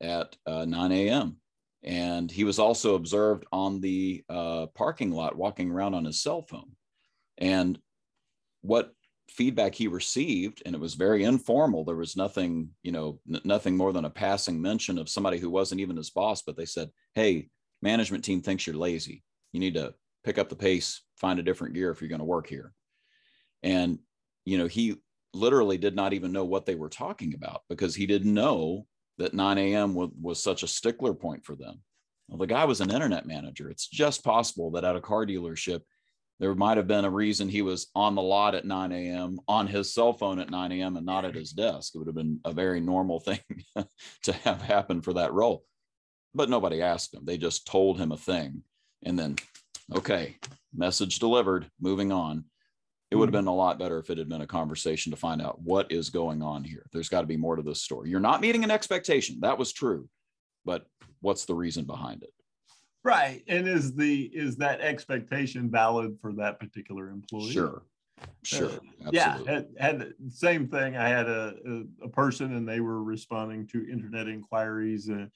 at 0.00 0.36
uh, 0.46 0.64
9 0.64 0.92
a.m 0.92 1.36
and 1.84 2.30
he 2.30 2.44
was 2.44 2.58
also 2.58 2.94
observed 2.94 3.44
on 3.52 3.80
the 3.80 4.22
uh, 4.28 4.66
parking 4.74 5.10
lot 5.10 5.36
walking 5.36 5.70
around 5.70 5.94
on 5.94 6.04
his 6.04 6.22
cell 6.22 6.42
phone. 6.42 6.70
And 7.38 7.78
what 8.60 8.92
feedback 9.32 9.74
he 9.74 9.88
received 9.88 10.62
and 10.66 10.74
it 10.74 10.80
was 10.80 10.94
very 10.94 11.24
informal. 11.24 11.84
There 11.84 11.96
was 11.96 12.16
nothing 12.16 12.68
you 12.82 12.92
know 12.92 13.18
n- 13.32 13.40
nothing 13.44 13.76
more 13.76 13.92
than 13.92 14.04
a 14.04 14.10
passing 14.10 14.60
mention 14.60 14.98
of 14.98 15.08
somebody 15.08 15.38
who 15.38 15.50
wasn't 15.50 15.80
even 15.80 15.96
his 15.96 16.10
boss 16.10 16.42
but 16.42 16.56
they 16.56 16.66
said 16.66 16.90
hey 17.14 17.48
management 17.80 18.24
team 18.24 18.42
thinks 18.42 18.66
you're 18.66 18.76
lazy. 18.76 19.22
You 19.52 19.60
need 19.60 19.74
to 19.74 19.94
pick 20.24 20.38
up 20.38 20.48
the 20.48 20.56
pace 20.56 21.02
find 21.16 21.38
a 21.38 21.42
different 21.42 21.74
gear 21.74 21.90
if 21.90 22.00
you're 22.00 22.08
going 22.08 22.18
to 22.20 22.24
work 22.24 22.46
here. 22.46 22.72
And 23.62 23.98
you 24.44 24.58
know 24.58 24.66
he 24.66 24.96
literally 25.34 25.78
did 25.78 25.96
not 25.96 26.12
even 26.12 26.32
know 26.32 26.44
what 26.44 26.66
they 26.66 26.74
were 26.74 26.90
talking 26.90 27.34
about 27.34 27.62
because 27.68 27.94
he 27.94 28.06
didn't 28.06 28.34
know 28.34 28.86
that 29.18 29.34
9 29.34 29.58
a.m 29.58 29.94
was, 29.94 30.10
was 30.20 30.42
such 30.42 30.62
a 30.62 30.68
stickler 30.68 31.14
point 31.14 31.44
for 31.44 31.56
them. 31.56 31.80
Well 32.28 32.38
the 32.38 32.46
guy 32.46 32.64
was 32.66 32.80
an 32.80 32.90
internet 32.90 33.26
manager. 33.26 33.70
It's 33.70 33.88
just 33.88 34.24
possible 34.24 34.70
that 34.72 34.84
at 34.84 34.96
a 34.96 35.00
car 35.00 35.24
dealership 35.24 35.80
there 36.42 36.56
might 36.56 36.76
have 36.76 36.88
been 36.88 37.04
a 37.04 37.10
reason 37.10 37.48
he 37.48 37.62
was 37.62 37.86
on 37.94 38.16
the 38.16 38.20
lot 38.20 38.56
at 38.56 38.64
9 38.64 38.90
a.m. 38.90 39.38
on 39.46 39.68
his 39.68 39.94
cell 39.94 40.12
phone 40.12 40.40
at 40.40 40.50
9 40.50 40.72
a.m. 40.72 40.96
and 40.96 41.06
not 41.06 41.24
at 41.24 41.36
his 41.36 41.52
desk. 41.52 41.94
It 41.94 41.98
would 41.98 42.08
have 42.08 42.16
been 42.16 42.40
a 42.44 42.52
very 42.52 42.80
normal 42.80 43.20
thing 43.20 43.38
to 44.24 44.32
have 44.32 44.60
happen 44.60 45.02
for 45.02 45.12
that 45.12 45.32
role. 45.32 45.64
But 46.34 46.50
nobody 46.50 46.82
asked 46.82 47.14
him. 47.14 47.24
They 47.24 47.38
just 47.38 47.68
told 47.68 48.00
him 48.00 48.10
a 48.10 48.16
thing. 48.16 48.64
And 49.04 49.16
then, 49.16 49.36
okay, 49.94 50.34
message 50.74 51.20
delivered, 51.20 51.70
moving 51.80 52.10
on. 52.10 52.46
It 53.12 53.14
would 53.14 53.28
have 53.28 53.40
hmm. 53.40 53.46
been 53.46 53.52
a 53.52 53.54
lot 53.54 53.78
better 53.78 54.00
if 54.00 54.10
it 54.10 54.18
had 54.18 54.28
been 54.28 54.40
a 54.40 54.46
conversation 54.48 55.12
to 55.12 55.16
find 55.16 55.40
out 55.40 55.62
what 55.62 55.92
is 55.92 56.10
going 56.10 56.42
on 56.42 56.64
here. 56.64 56.86
There's 56.92 57.08
got 57.08 57.20
to 57.20 57.26
be 57.28 57.36
more 57.36 57.54
to 57.54 57.62
this 57.62 57.82
story. 57.82 58.10
You're 58.10 58.18
not 58.18 58.40
meeting 58.40 58.64
an 58.64 58.72
expectation. 58.72 59.38
That 59.42 59.58
was 59.58 59.72
true. 59.72 60.08
But 60.64 60.86
what's 61.20 61.44
the 61.44 61.54
reason 61.54 61.84
behind 61.84 62.24
it? 62.24 62.30
Right. 63.04 63.42
And 63.48 63.68
is 63.68 63.94
the 63.94 64.30
is 64.32 64.56
that 64.56 64.80
expectation 64.80 65.70
valid 65.70 66.18
for 66.20 66.32
that 66.34 66.60
particular 66.60 67.08
employee? 67.08 67.52
Sure. 67.52 67.82
Sure. 68.44 68.70
Uh, 69.04 69.10
yeah. 69.12 69.38
Had, 69.46 69.66
had 69.78 70.14
same 70.30 70.68
thing. 70.68 70.96
I 70.96 71.08
had 71.08 71.28
a, 71.28 71.54
a, 71.66 72.04
a, 72.04 72.08
person 72.08 72.54
and 72.54 72.68
they 72.68 72.78
were 72.78 73.02
responding 73.02 73.66
to 73.68 73.90
internet 73.90 74.28
inquiries. 74.28 75.08
And, 75.08 75.28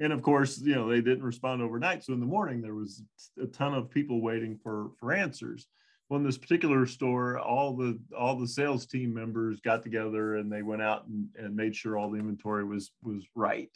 and 0.00 0.12
of 0.12 0.22
course, 0.22 0.58
you 0.58 0.74
know, 0.74 0.88
they 0.88 1.00
didn't 1.00 1.22
respond 1.22 1.62
overnight. 1.62 2.02
So 2.02 2.12
in 2.12 2.20
the 2.20 2.26
morning, 2.26 2.60
there 2.60 2.74
was 2.74 3.04
a 3.40 3.46
ton 3.46 3.74
of 3.74 3.90
people 3.90 4.20
waiting 4.20 4.58
for, 4.60 4.90
for 4.98 5.12
answers. 5.12 5.68
Well, 6.08 6.18
in 6.18 6.26
this 6.26 6.38
particular 6.38 6.84
store, 6.86 7.38
all 7.38 7.74
the 7.74 7.98
all 8.18 8.36
the 8.36 8.48
sales 8.48 8.86
team 8.86 9.14
members 9.14 9.60
got 9.60 9.82
together 9.82 10.36
and 10.36 10.52
they 10.52 10.62
went 10.62 10.82
out 10.82 11.06
and, 11.06 11.28
and 11.36 11.56
made 11.56 11.74
sure 11.74 11.96
all 11.96 12.10
the 12.10 12.18
inventory 12.18 12.64
was 12.64 12.90
was 13.02 13.24
right 13.34 13.70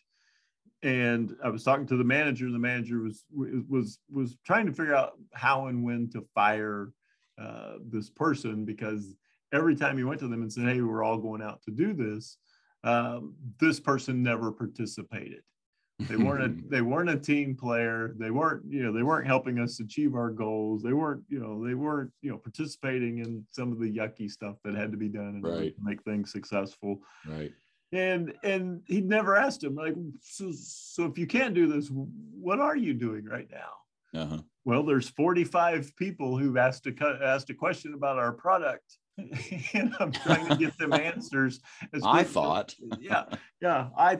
and 0.83 1.35
I 1.43 1.49
was 1.49 1.65
talking 1.65 1.87
to 1.87 1.97
the 1.97 2.05
manager. 2.05 2.51
The 2.51 2.59
manager 2.59 3.01
was 3.01 3.25
was 3.33 3.99
was 4.11 4.37
trying 4.45 4.67
to 4.67 4.73
figure 4.73 4.95
out 4.95 5.13
how 5.33 5.67
and 5.67 5.85
when 5.85 6.11
to 6.11 6.25
fire 6.35 6.93
uh, 7.41 7.75
this 7.91 8.11
person 8.11 8.65
because 8.65 9.15
every 9.53 9.75
time 9.75 9.97
he 9.97 10.05
went 10.05 10.21
to 10.21 10.29
them 10.29 10.43
and 10.43 10.53
said, 10.53 10.65
"Hey, 10.65 10.81
we're 10.81 11.03
all 11.03 11.19
going 11.19 11.43
out 11.43 11.63
to 11.63 11.71
do 11.71 11.95
this," 11.95 12.37
um, 12.85 13.35
this 13.59 13.81
person 13.81 14.23
never 14.23 14.53
participated. 14.53 15.43
They 15.99 16.17
weren't 16.17 16.45
a, 16.45 16.63
they 16.69 16.83
weren't 16.83 17.09
a 17.09 17.19
team 17.19 17.57
player. 17.57 18.15
They 18.19 18.31
weren't 18.31 18.63
you 18.69 18.83
know 18.83 18.93
they 18.93 19.03
weren't 19.03 19.27
helping 19.27 19.59
us 19.59 19.81
achieve 19.81 20.15
our 20.15 20.31
goals. 20.31 20.83
They 20.83 20.93
weren't 20.93 21.23
you 21.29 21.41
know 21.41 21.67
they 21.67 21.75
weren't 21.75 22.13
you 22.21 22.31
know 22.31 22.37
participating 22.37 23.21
in 23.21 23.47
some 23.51 23.73
of 23.73 23.81
the 23.81 23.91
yucky 23.91 24.31
stuff 24.31 24.57
that 24.63 24.75
had 24.75 24.93
to 24.93 24.99
be 24.99 25.09
done 25.09 25.37
in 25.37 25.43
right. 25.43 25.53
order 25.53 25.71
to 25.71 25.83
make 25.83 26.03
things 26.03 26.33
successful. 26.33 26.99
Right 27.27 27.53
and 27.97 28.35
and 28.43 28.83
he 28.87 29.01
never 29.01 29.37
asked 29.37 29.63
him 29.63 29.75
like 29.75 29.95
so 30.21 30.53
so 30.53 31.05
if 31.05 31.19
you 31.19 31.27
can't 31.27 31.55
do 31.55 31.67
this 31.67 31.89
what 31.91 32.61
are 32.61 32.77
you 32.77 32.95
doing 32.95 33.25
right 33.25 33.49
now? 33.51 34.21
Uh-huh. 34.21 34.39
well 34.65 34.83
there's 34.83 35.11
45 35.11 35.95
people 35.97 36.39
who've 36.39 36.57
asked 36.57 36.87
a 36.87 37.19
asked 37.23 37.51
a 37.51 37.55
question 37.55 37.93
about 37.93 38.19
our 38.19 38.33
product 38.33 38.97
and 39.75 39.95
i'm 40.01 40.13
trying 40.13 40.47
to 40.49 40.57
get 40.57 40.79
them 40.79 40.93
answers 40.95 41.61
i 42.03 42.23
thought. 42.23 42.75
yeah 42.99 43.25
yeah 43.61 43.89
i 43.99 44.19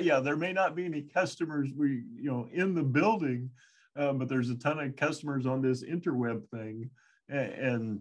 yeah 0.00 0.20
there 0.20 0.36
may 0.36 0.52
not 0.52 0.74
be 0.74 0.86
any 0.86 1.02
customers 1.02 1.70
we 1.76 2.04
you 2.14 2.30
know 2.30 2.48
in 2.52 2.74
the 2.74 2.82
building 2.82 3.50
um, 3.96 4.18
but 4.18 4.28
there's 4.28 4.50
a 4.50 4.56
ton 4.56 4.78
of 4.78 4.96
customers 4.96 5.46
on 5.46 5.60
this 5.60 5.84
interweb 5.84 6.48
thing 6.48 6.88
and, 7.28 7.52
and 7.52 8.00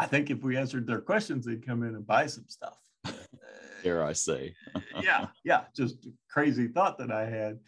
i 0.00 0.06
think 0.06 0.30
if 0.30 0.42
we 0.42 0.56
answered 0.56 0.86
their 0.86 1.00
questions 1.00 1.44
they'd 1.44 1.66
come 1.66 1.82
in 1.84 1.94
and 1.94 2.06
buy 2.06 2.26
some 2.26 2.46
stuff 2.48 2.78
dare 3.86 4.04
I 4.04 4.12
say. 4.12 4.54
yeah, 5.02 5.26
yeah, 5.44 5.64
just 5.74 6.08
crazy 6.28 6.66
thought 6.66 6.98
that 6.98 7.12
I 7.12 7.26
had. 7.26 7.58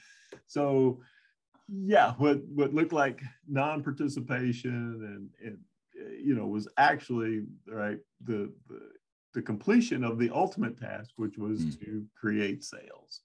So, 0.47 1.01
yeah, 1.69 2.13
what 2.19 2.41
what 2.49 2.75
looked 2.75 2.93
like 2.93 3.23
non-participation 3.47 4.71
and 4.71 5.31
and 5.45 5.59
you 6.25 6.35
know 6.35 6.47
was 6.47 6.69
actually 6.77 7.45
right 7.69 7.99
the 8.25 8.53
the, 8.69 8.81
the 9.35 9.43
completion 9.43 10.03
of 10.05 10.19
the 10.19 10.31
ultimate 10.31 10.79
task, 10.79 11.11
which 11.17 11.39
was 11.39 11.61
mm. 11.61 11.81
to 11.85 12.05
create 12.19 12.65
sales. 12.65 13.23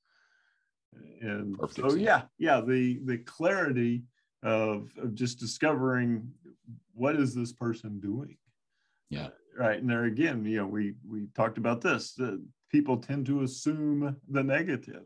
And 1.21 1.57
Perfect, 1.57 1.91
so, 1.91 1.95
yeah, 1.95 2.23
yeah, 2.37 2.61
the 2.61 2.99
the 3.05 3.17
clarity 3.19 4.03
of, 4.43 4.91
of 5.01 5.15
just 5.15 5.39
discovering 5.39 6.29
what 6.93 7.15
is 7.15 7.33
this 7.33 7.51
person 7.51 7.99
doing. 7.99 8.37
Yeah. 9.09 9.29
right. 9.57 9.79
And 9.79 9.89
there 9.89 10.05
again, 10.05 10.45
you 10.45 10.57
know, 10.57 10.67
we 10.67 10.95
we 11.07 11.27
talked 11.35 11.57
about 11.57 11.81
this. 11.81 12.13
The, 12.13 12.43
people 12.73 12.97
tend 12.97 13.25
to 13.27 13.43
assume 13.43 14.17
the 14.27 14.43
negative. 14.43 15.03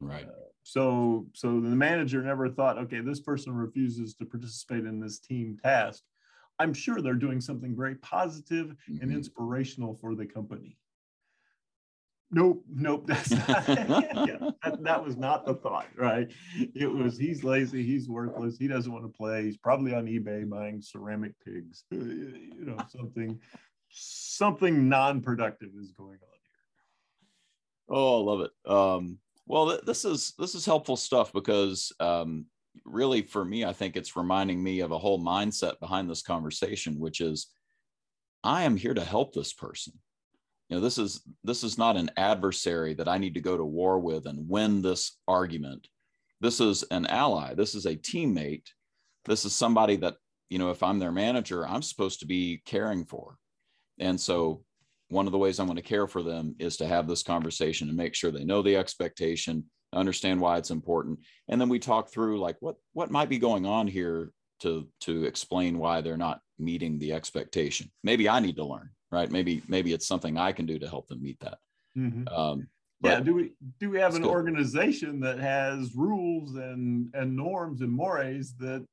Right. 0.00 0.24
Uh, 0.24 0.48
so 0.64 1.26
so 1.34 1.60
the 1.60 1.68
manager 1.68 2.22
never 2.22 2.48
thought, 2.48 2.78
okay, 2.78 3.00
this 3.00 3.20
person 3.20 3.52
refuses 3.54 4.14
to 4.14 4.24
participate 4.24 4.84
in 4.86 4.98
this 4.98 5.20
team 5.20 5.56
task. 5.62 6.02
I'm 6.58 6.74
sure 6.74 7.00
they're 7.00 7.14
doing 7.14 7.40
something 7.40 7.76
very 7.76 7.94
positive 7.96 8.74
and 8.88 9.10
Mhm. 9.10 9.14
inspirational 9.14 9.94
for 9.94 10.16
the 10.16 10.26
company. 10.26 10.76
Nope, 12.30 12.62
nope, 12.68 13.06
that's 13.06 13.30
not, 13.30 13.48
yeah, 14.26 14.50
that, 14.62 14.82
that 14.82 15.02
was 15.04 15.16
not 15.16 15.46
the 15.46 15.54
thought, 15.54 15.86
right? 15.96 16.30
It 16.74 16.90
was 16.90 17.16
he's 17.16 17.42
lazy, 17.42 17.82
he's 17.82 18.06
worthless, 18.08 18.58
he 18.58 18.68
doesn't 18.68 18.92
want 18.92 19.04
to 19.04 19.16
play, 19.16 19.44
he's 19.44 19.56
probably 19.56 19.94
on 19.94 20.04
eBay 20.06 20.46
buying 20.46 20.82
ceramic 20.82 21.32
pigs, 21.42 21.84
uh, 21.92 21.96
you 21.96 22.64
know, 22.66 22.76
something, 22.88 23.40
something 23.88 24.88
non-productive 24.90 25.70
is 25.80 25.92
going 25.92 26.18
on. 26.22 26.37
Oh, 27.88 28.20
I 28.20 28.24
love 28.24 28.40
it. 28.40 28.70
Um, 28.70 29.18
well, 29.46 29.70
th- 29.70 29.82
this 29.82 30.04
is 30.04 30.34
this 30.38 30.54
is 30.54 30.66
helpful 30.66 30.96
stuff 30.96 31.32
because 31.32 31.92
um, 32.00 32.46
really, 32.84 33.22
for 33.22 33.44
me, 33.44 33.64
I 33.64 33.72
think 33.72 33.96
it's 33.96 34.16
reminding 34.16 34.62
me 34.62 34.80
of 34.80 34.92
a 34.92 34.98
whole 34.98 35.22
mindset 35.22 35.80
behind 35.80 36.08
this 36.08 36.22
conversation, 36.22 36.98
which 36.98 37.20
is, 37.20 37.48
I 38.44 38.64
am 38.64 38.76
here 38.76 38.94
to 38.94 39.04
help 39.04 39.32
this 39.32 39.52
person. 39.52 39.94
You 40.68 40.76
know, 40.76 40.82
this 40.82 40.98
is 40.98 41.22
this 41.44 41.64
is 41.64 41.78
not 41.78 41.96
an 41.96 42.10
adversary 42.16 42.94
that 42.94 43.08
I 43.08 43.18
need 43.18 43.34
to 43.34 43.40
go 43.40 43.56
to 43.56 43.64
war 43.64 43.98
with 43.98 44.26
and 44.26 44.48
win 44.48 44.82
this 44.82 45.16
argument. 45.26 45.88
This 46.40 46.60
is 46.60 46.82
an 46.90 47.06
ally. 47.06 47.54
This 47.54 47.74
is 47.74 47.86
a 47.86 47.96
teammate. 47.96 48.66
This 49.24 49.44
is 49.44 49.54
somebody 49.54 49.96
that 49.96 50.16
you 50.50 50.58
know, 50.58 50.70
if 50.70 50.82
I'm 50.82 50.98
their 50.98 51.12
manager, 51.12 51.66
I'm 51.66 51.82
supposed 51.82 52.20
to 52.20 52.26
be 52.26 52.62
caring 52.64 53.04
for. 53.04 53.36
And 53.98 54.20
so 54.20 54.62
one 55.08 55.26
of 55.26 55.32
the 55.32 55.38
ways 55.38 55.58
I'm 55.58 55.66
going 55.66 55.76
to 55.76 55.82
care 55.82 56.06
for 56.06 56.22
them 56.22 56.54
is 56.58 56.76
to 56.78 56.86
have 56.86 57.08
this 57.08 57.22
conversation 57.22 57.88
and 57.88 57.96
make 57.96 58.14
sure 58.14 58.30
they 58.30 58.44
know 58.44 58.62
the 58.62 58.76
expectation, 58.76 59.64
understand 59.92 60.40
why 60.40 60.58
it's 60.58 60.70
important, 60.70 61.18
and 61.48 61.60
then 61.60 61.68
we 61.68 61.78
talk 61.78 62.10
through 62.10 62.38
like 62.40 62.56
what 62.60 62.76
what 62.92 63.10
might 63.10 63.28
be 63.28 63.38
going 63.38 63.66
on 63.66 63.86
here 63.86 64.30
to 64.60 64.86
to 65.00 65.24
explain 65.24 65.78
why 65.78 66.00
they're 66.00 66.16
not 66.16 66.40
meeting 66.58 66.98
the 66.98 67.12
expectation. 67.12 67.90
Maybe 68.04 68.28
I 68.28 68.40
need 68.40 68.56
to 68.56 68.64
learn, 68.64 68.90
right? 69.10 69.30
Maybe 69.30 69.62
maybe 69.68 69.92
it's 69.92 70.06
something 70.06 70.36
I 70.36 70.52
can 70.52 70.66
do 70.66 70.78
to 70.78 70.88
help 70.88 71.08
them 71.08 71.22
meet 71.22 71.40
that. 71.40 71.58
Um, 72.28 72.68
Yeah, 73.02 73.20
do 73.20 73.34
we 73.34 73.52
do 73.80 73.90
we 73.90 73.98
have 74.00 74.14
an 74.16 74.22
good. 74.22 74.30
organization 74.30 75.20
that 75.20 75.38
has 75.38 75.94
rules 75.94 76.56
and 76.56 77.08
and 77.14 77.34
norms 77.34 77.80
and 77.80 77.90
mores 77.92 78.54
that 78.58 78.84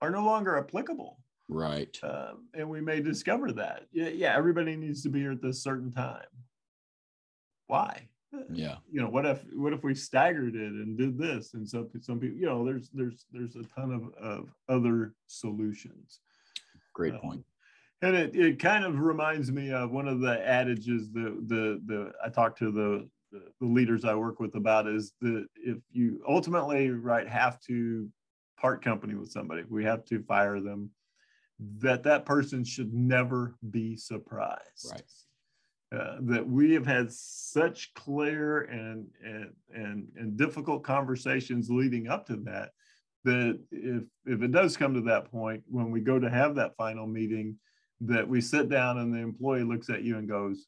are 0.00 0.10
no 0.10 0.24
longer 0.24 0.56
applicable? 0.58 1.18
Right. 1.48 1.98
um, 2.02 2.48
and 2.54 2.68
we 2.68 2.80
may 2.80 3.00
discover 3.00 3.52
that. 3.52 3.86
Yeah, 3.92 4.08
yeah, 4.08 4.36
everybody 4.36 4.76
needs 4.76 5.02
to 5.02 5.08
be 5.08 5.20
here 5.20 5.32
at 5.32 5.42
this 5.42 5.62
certain 5.62 5.92
time. 5.92 6.26
Why? 7.66 8.08
Uh, 8.34 8.40
Yeah. 8.52 8.76
You 8.90 9.00
know, 9.00 9.08
what 9.08 9.26
if 9.26 9.42
what 9.54 9.72
if 9.72 9.82
we 9.82 9.94
staggered 9.94 10.54
it 10.54 10.72
and 10.72 10.96
did 10.96 11.18
this? 11.18 11.54
And 11.54 11.68
some 11.68 11.88
some 12.00 12.20
people, 12.20 12.38
you 12.38 12.46
know, 12.46 12.64
there's 12.64 12.90
there's 12.92 13.26
there's 13.32 13.56
a 13.56 13.64
ton 13.64 13.92
of 13.92 14.14
of 14.22 14.48
other 14.68 15.14
solutions. 15.26 16.20
Great 16.92 17.14
Um, 17.14 17.20
point. 17.20 17.44
And 18.02 18.14
it, 18.14 18.36
it 18.36 18.58
kind 18.58 18.84
of 18.84 18.98
reminds 19.00 19.50
me 19.50 19.72
of 19.72 19.90
one 19.90 20.06
of 20.06 20.20
the 20.20 20.38
adages 20.46 21.10
that 21.12 21.48
the 21.48 21.80
the 21.86 22.12
I 22.24 22.28
talk 22.28 22.56
to 22.58 22.70
the 22.70 23.08
the, 23.32 23.42
the 23.60 23.66
leaders 23.66 24.04
I 24.04 24.14
work 24.14 24.38
with 24.38 24.54
about 24.54 24.86
is 24.86 25.14
that 25.20 25.46
if 25.56 25.78
you 25.90 26.22
ultimately 26.28 26.90
right 26.90 27.26
have 27.28 27.58
to 27.62 28.08
part 28.60 28.84
company 28.84 29.14
with 29.14 29.30
somebody, 29.30 29.64
we 29.68 29.82
have 29.84 30.04
to 30.06 30.22
fire 30.22 30.60
them, 30.60 30.90
that 31.78 32.02
that 32.04 32.24
person 32.24 32.64
should 32.64 32.92
never 32.92 33.54
be 33.70 33.96
surprised. 33.96 34.90
Right. 34.90 35.02
Uh, 35.92 36.16
that 36.20 36.46
we 36.46 36.72
have 36.72 36.84
had 36.86 37.10
such 37.12 37.94
clear 37.94 38.62
and, 38.62 39.06
and 39.24 39.52
and 39.72 40.08
and 40.16 40.36
difficult 40.36 40.82
conversations 40.82 41.70
leading 41.70 42.08
up 42.08 42.26
to 42.26 42.36
that 42.36 42.70
that 43.24 43.58
if 43.70 44.02
if 44.26 44.42
it 44.42 44.50
does 44.50 44.76
come 44.76 44.94
to 44.94 45.00
that 45.02 45.30
point 45.30 45.62
when 45.68 45.92
we 45.92 46.00
go 46.00 46.18
to 46.18 46.28
have 46.28 46.56
that 46.56 46.74
final 46.76 47.06
meeting 47.06 47.56
that 48.00 48.26
we 48.28 48.40
sit 48.40 48.68
down 48.68 48.98
and 48.98 49.14
the 49.14 49.18
employee 49.18 49.62
looks 49.62 49.88
at 49.88 50.02
you 50.02 50.18
and 50.18 50.28
goes 50.28 50.66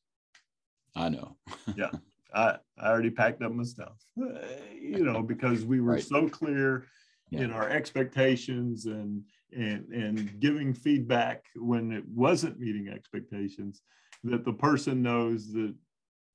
I 0.94 1.08
know. 1.08 1.36
Yeah 1.76 1.90
i 2.34 2.56
i 2.78 2.88
already 2.88 3.10
packed 3.10 3.42
up 3.42 3.50
my 3.52 3.64
stuff 3.64 3.98
Uh, 4.22 4.38
you 4.80 5.04
know 5.04 5.20
because 5.20 5.64
we 5.64 5.80
were 5.80 5.94
Right. 5.94 6.04
so 6.04 6.28
clear 6.28 6.84
in 7.32 7.50
our 7.52 7.68
expectations 7.68 8.86
and 8.86 9.22
and 9.56 9.88
and 9.92 10.40
giving 10.40 10.72
feedback 10.74 11.44
when 11.56 11.92
it 11.92 12.04
wasn't 12.08 12.58
meeting 12.58 12.88
expectations 12.88 13.82
that 14.24 14.44
the 14.44 14.52
person 14.52 15.02
knows 15.02 15.52
that 15.52 15.74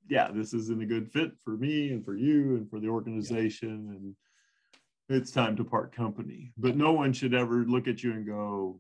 yeah 0.09 0.29
this 0.31 0.53
isn't 0.53 0.81
a 0.81 0.85
good 0.85 1.11
fit 1.11 1.31
for 1.43 1.51
me 1.57 1.91
and 1.91 2.03
for 2.05 2.15
you 2.15 2.55
and 2.55 2.69
for 2.69 2.79
the 2.79 2.87
organization 2.87 3.69
and 3.95 4.15
it's 5.09 5.31
time 5.31 5.55
to 5.55 5.63
part 5.63 5.95
company 5.95 6.51
but 6.57 6.75
no 6.75 6.91
one 6.93 7.13
should 7.13 7.33
ever 7.33 7.63
look 7.65 7.87
at 7.87 8.03
you 8.03 8.11
and 8.13 8.25
go 8.25 8.79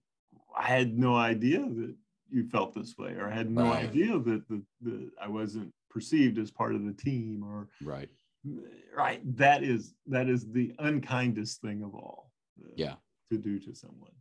i 0.57 0.63
had 0.65 0.97
no 0.97 1.15
idea 1.15 1.59
that 1.59 1.95
you 2.29 2.47
felt 2.49 2.73
this 2.73 2.95
way 2.97 3.11
or 3.13 3.27
i 3.29 3.33
had 3.33 3.49
no 3.51 3.71
Right. 3.71 3.87
idea 3.87 4.17
that 4.19 4.47
the, 4.49 4.63
the 4.81 5.09
i 5.21 5.27
wasn't 5.27 5.71
perceived 5.89 6.37
as 6.39 6.49
part 6.49 6.73
of 6.75 6.83
the 6.85 6.93
team 6.93 7.43
or 7.43 7.67
Right. 7.83 8.09
Right 8.95 9.21
that 9.37 9.63
is 9.63 9.93
that 10.07 10.27
is 10.29 10.51
the 10.51 10.73
unkindest 10.79 11.61
thing 11.61 11.81
of 11.83 11.95
all 11.95 12.31
uh, 12.63 12.69
Yeah. 12.75 12.95
to 13.31 13.37
do 13.37 13.59
to 13.59 13.73
someone 13.73 14.11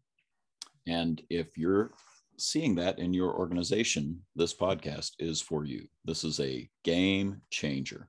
And 0.86 1.22
if 1.30 1.56
you're 1.58 1.92
seeing 2.38 2.74
that 2.76 2.98
in 2.98 3.12
your 3.14 3.32
organization, 3.38 4.20
this 4.34 4.52
podcast 4.54 5.12
is 5.20 5.40
for 5.40 5.64
you. 5.64 5.86
This 6.04 6.24
is 6.24 6.40
a 6.40 6.68
game 6.82 7.40
changer. 7.50 8.08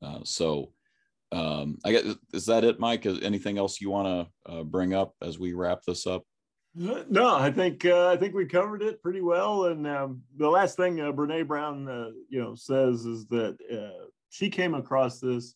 Uh, 0.00 0.20
so, 0.24 0.72
um, 1.32 1.76
I 1.84 1.92
guess 1.92 2.04
is 2.32 2.46
that 2.46 2.64
it, 2.64 2.80
Mike? 2.80 3.04
Is 3.04 3.20
anything 3.22 3.58
else 3.58 3.80
you 3.80 3.90
want 3.90 4.08
to 4.46 4.50
uh, 4.52 4.62
bring 4.62 4.94
up 4.94 5.14
as 5.20 5.38
we 5.38 5.52
wrap 5.52 5.80
this 5.86 6.06
up? 6.06 6.22
Uh, 6.80 7.04
No, 7.10 7.34
I 7.36 7.50
think 7.50 7.84
uh, 7.84 8.08
I 8.08 8.16
think 8.16 8.34
we 8.34 8.46
covered 8.46 8.82
it 8.82 9.02
pretty 9.02 9.20
well. 9.20 9.66
And 9.66 9.86
um, 9.86 10.22
the 10.36 10.48
last 10.48 10.76
thing 10.76 11.00
uh, 11.00 11.12
Brene 11.12 11.46
Brown, 11.46 11.88
uh, 11.88 12.10
you 12.30 12.40
know, 12.40 12.54
says 12.54 13.04
is 13.04 13.26
that 13.26 13.56
uh, 13.70 14.06
she 14.32 14.48
came 14.48 14.74
across 14.74 15.20
this 15.20 15.54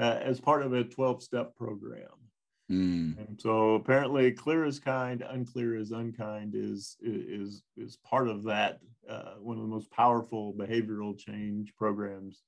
uh, 0.00 0.18
as 0.20 0.40
part 0.40 0.62
of 0.62 0.72
a 0.72 0.82
twelve-step 0.84 1.54
program. 1.56 2.10
Mm, 2.70 3.16
And 3.28 3.40
so 3.40 3.76
apparently, 3.76 4.32
clear 4.32 4.64
is 4.64 4.80
kind, 4.80 5.22
unclear 5.22 5.76
is 5.76 5.92
unkind 5.92 6.54
is 6.56 6.96
is 7.00 7.62
is 7.76 7.96
part 8.04 8.28
of 8.28 8.42
that. 8.44 8.80
Uh, 9.08 9.34
one 9.38 9.56
of 9.56 9.62
the 9.62 9.68
most 9.68 9.88
powerful 9.92 10.52
behavioral 10.52 11.16
change 11.16 11.72
programs 11.76 12.42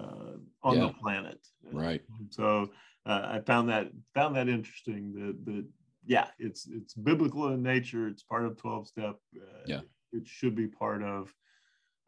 uh, 0.00 0.36
on 0.62 0.76
Yeah. 0.76 0.86
the 0.86 0.94
planet. 0.94 1.40
right. 1.70 2.02
So 2.30 2.70
uh, 3.04 3.22
I 3.34 3.40
found 3.40 3.68
that 3.68 3.92
found 4.14 4.34
that 4.36 4.48
interesting. 4.48 5.12
That 5.12 5.44
that 5.44 5.66
yeah, 6.06 6.28
it's 6.38 6.66
it's 6.66 6.94
biblical 6.94 7.52
in 7.52 7.62
nature. 7.62 8.08
It's 8.08 8.22
part 8.22 8.46
of 8.46 8.56
twelve 8.56 8.86
step. 8.88 9.16
Uh, 9.36 9.64
Yeah. 9.66 9.82
it 10.12 10.26
should 10.26 10.54
be 10.56 10.66
part 10.66 11.02
of 11.02 11.22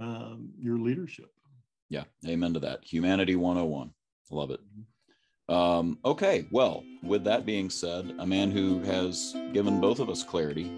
um, 0.00 0.48
your 0.58 0.78
leadership. 0.78 1.30
Yeah. 1.92 2.04
Amen 2.26 2.54
to 2.54 2.60
that. 2.60 2.82
Humanity 2.84 3.36
101. 3.36 3.92
Love 4.30 4.50
it. 4.50 4.60
Um, 5.54 5.98
okay. 6.06 6.46
Well, 6.50 6.84
with 7.02 7.22
that 7.24 7.44
being 7.44 7.68
said, 7.68 8.14
a 8.18 8.26
man 8.26 8.50
who 8.50 8.80
has 8.84 9.36
given 9.52 9.78
both 9.78 10.00
of 10.00 10.08
us 10.08 10.24
clarity 10.24 10.72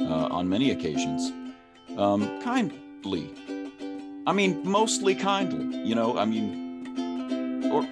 uh, 0.00 0.28
on 0.30 0.48
many 0.48 0.70
occasions, 0.70 1.30
um, 1.98 2.40
kindly. 2.40 3.30
I 4.26 4.32
mean, 4.32 4.66
mostly 4.66 5.14
kindly, 5.14 5.86
you 5.86 5.94
know, 5.94 6.16
I 6.16 6.24
mean, 6.24 7.70
or, 7.70 7.82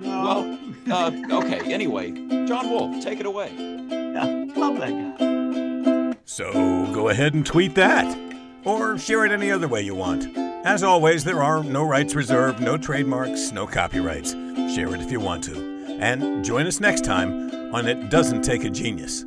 well, 0.00 0.58
uh, 0.90 1.12
okay. 1.44 1.70
Anyway, 1.70 2.12
John 2.46 2.70
Wolf, 2.70 3.04
take 3.04 3.20
it 3.20 3.26
away. 3.26 3.52
yeah, 3.58 4.46
love 4.56 4.78
that 4.78 5.18
guy. 5.18 6.16
So 6.24 6.52
go 6.94 7.10
ahead 7.10 7.34
and 7.34 7.44
tweet 7.44 7.74
that. 7.74 8.16
Or 8.64 8.96
share 8.96 9.26
it 9.26 9.32
any 9.32 9.50
other 9.50 9.68
way 9.68 9.82
you 9.82 9.94
want. 9.94 10.47
As 10.64 10.82
always, 10.82 11.24
there 11.24 11.42
are 11.42 11.62
no 11.64 11.84
rights 11.84 12.14
reserved, 12.14 12.60
no 12.60 12.76
trademarks, 12.76 13.52
no 13.52 13.66
copyrights. 13.66 14.32
Share 14.74 14.94
it 14.94 15.00
if 15.00 15.10
you 15.10 15.20
want 15.20 15.44
to. 15.44 15.98
And 16.00 16.44
join 16.44 16.66
us 16.66 16.78
next 16.78 17.04
time 17.04 17.74
on 17.74 17.88
It 17.88 18.10
Doesn't 18.10 18.42
Take 18.42 18.64
a 18.64 18.70
Genius. 18.70 19.24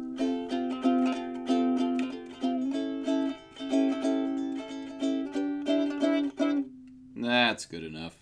That's 7.16 7.66
good 7.66 7.84
enough. 7.84 8.21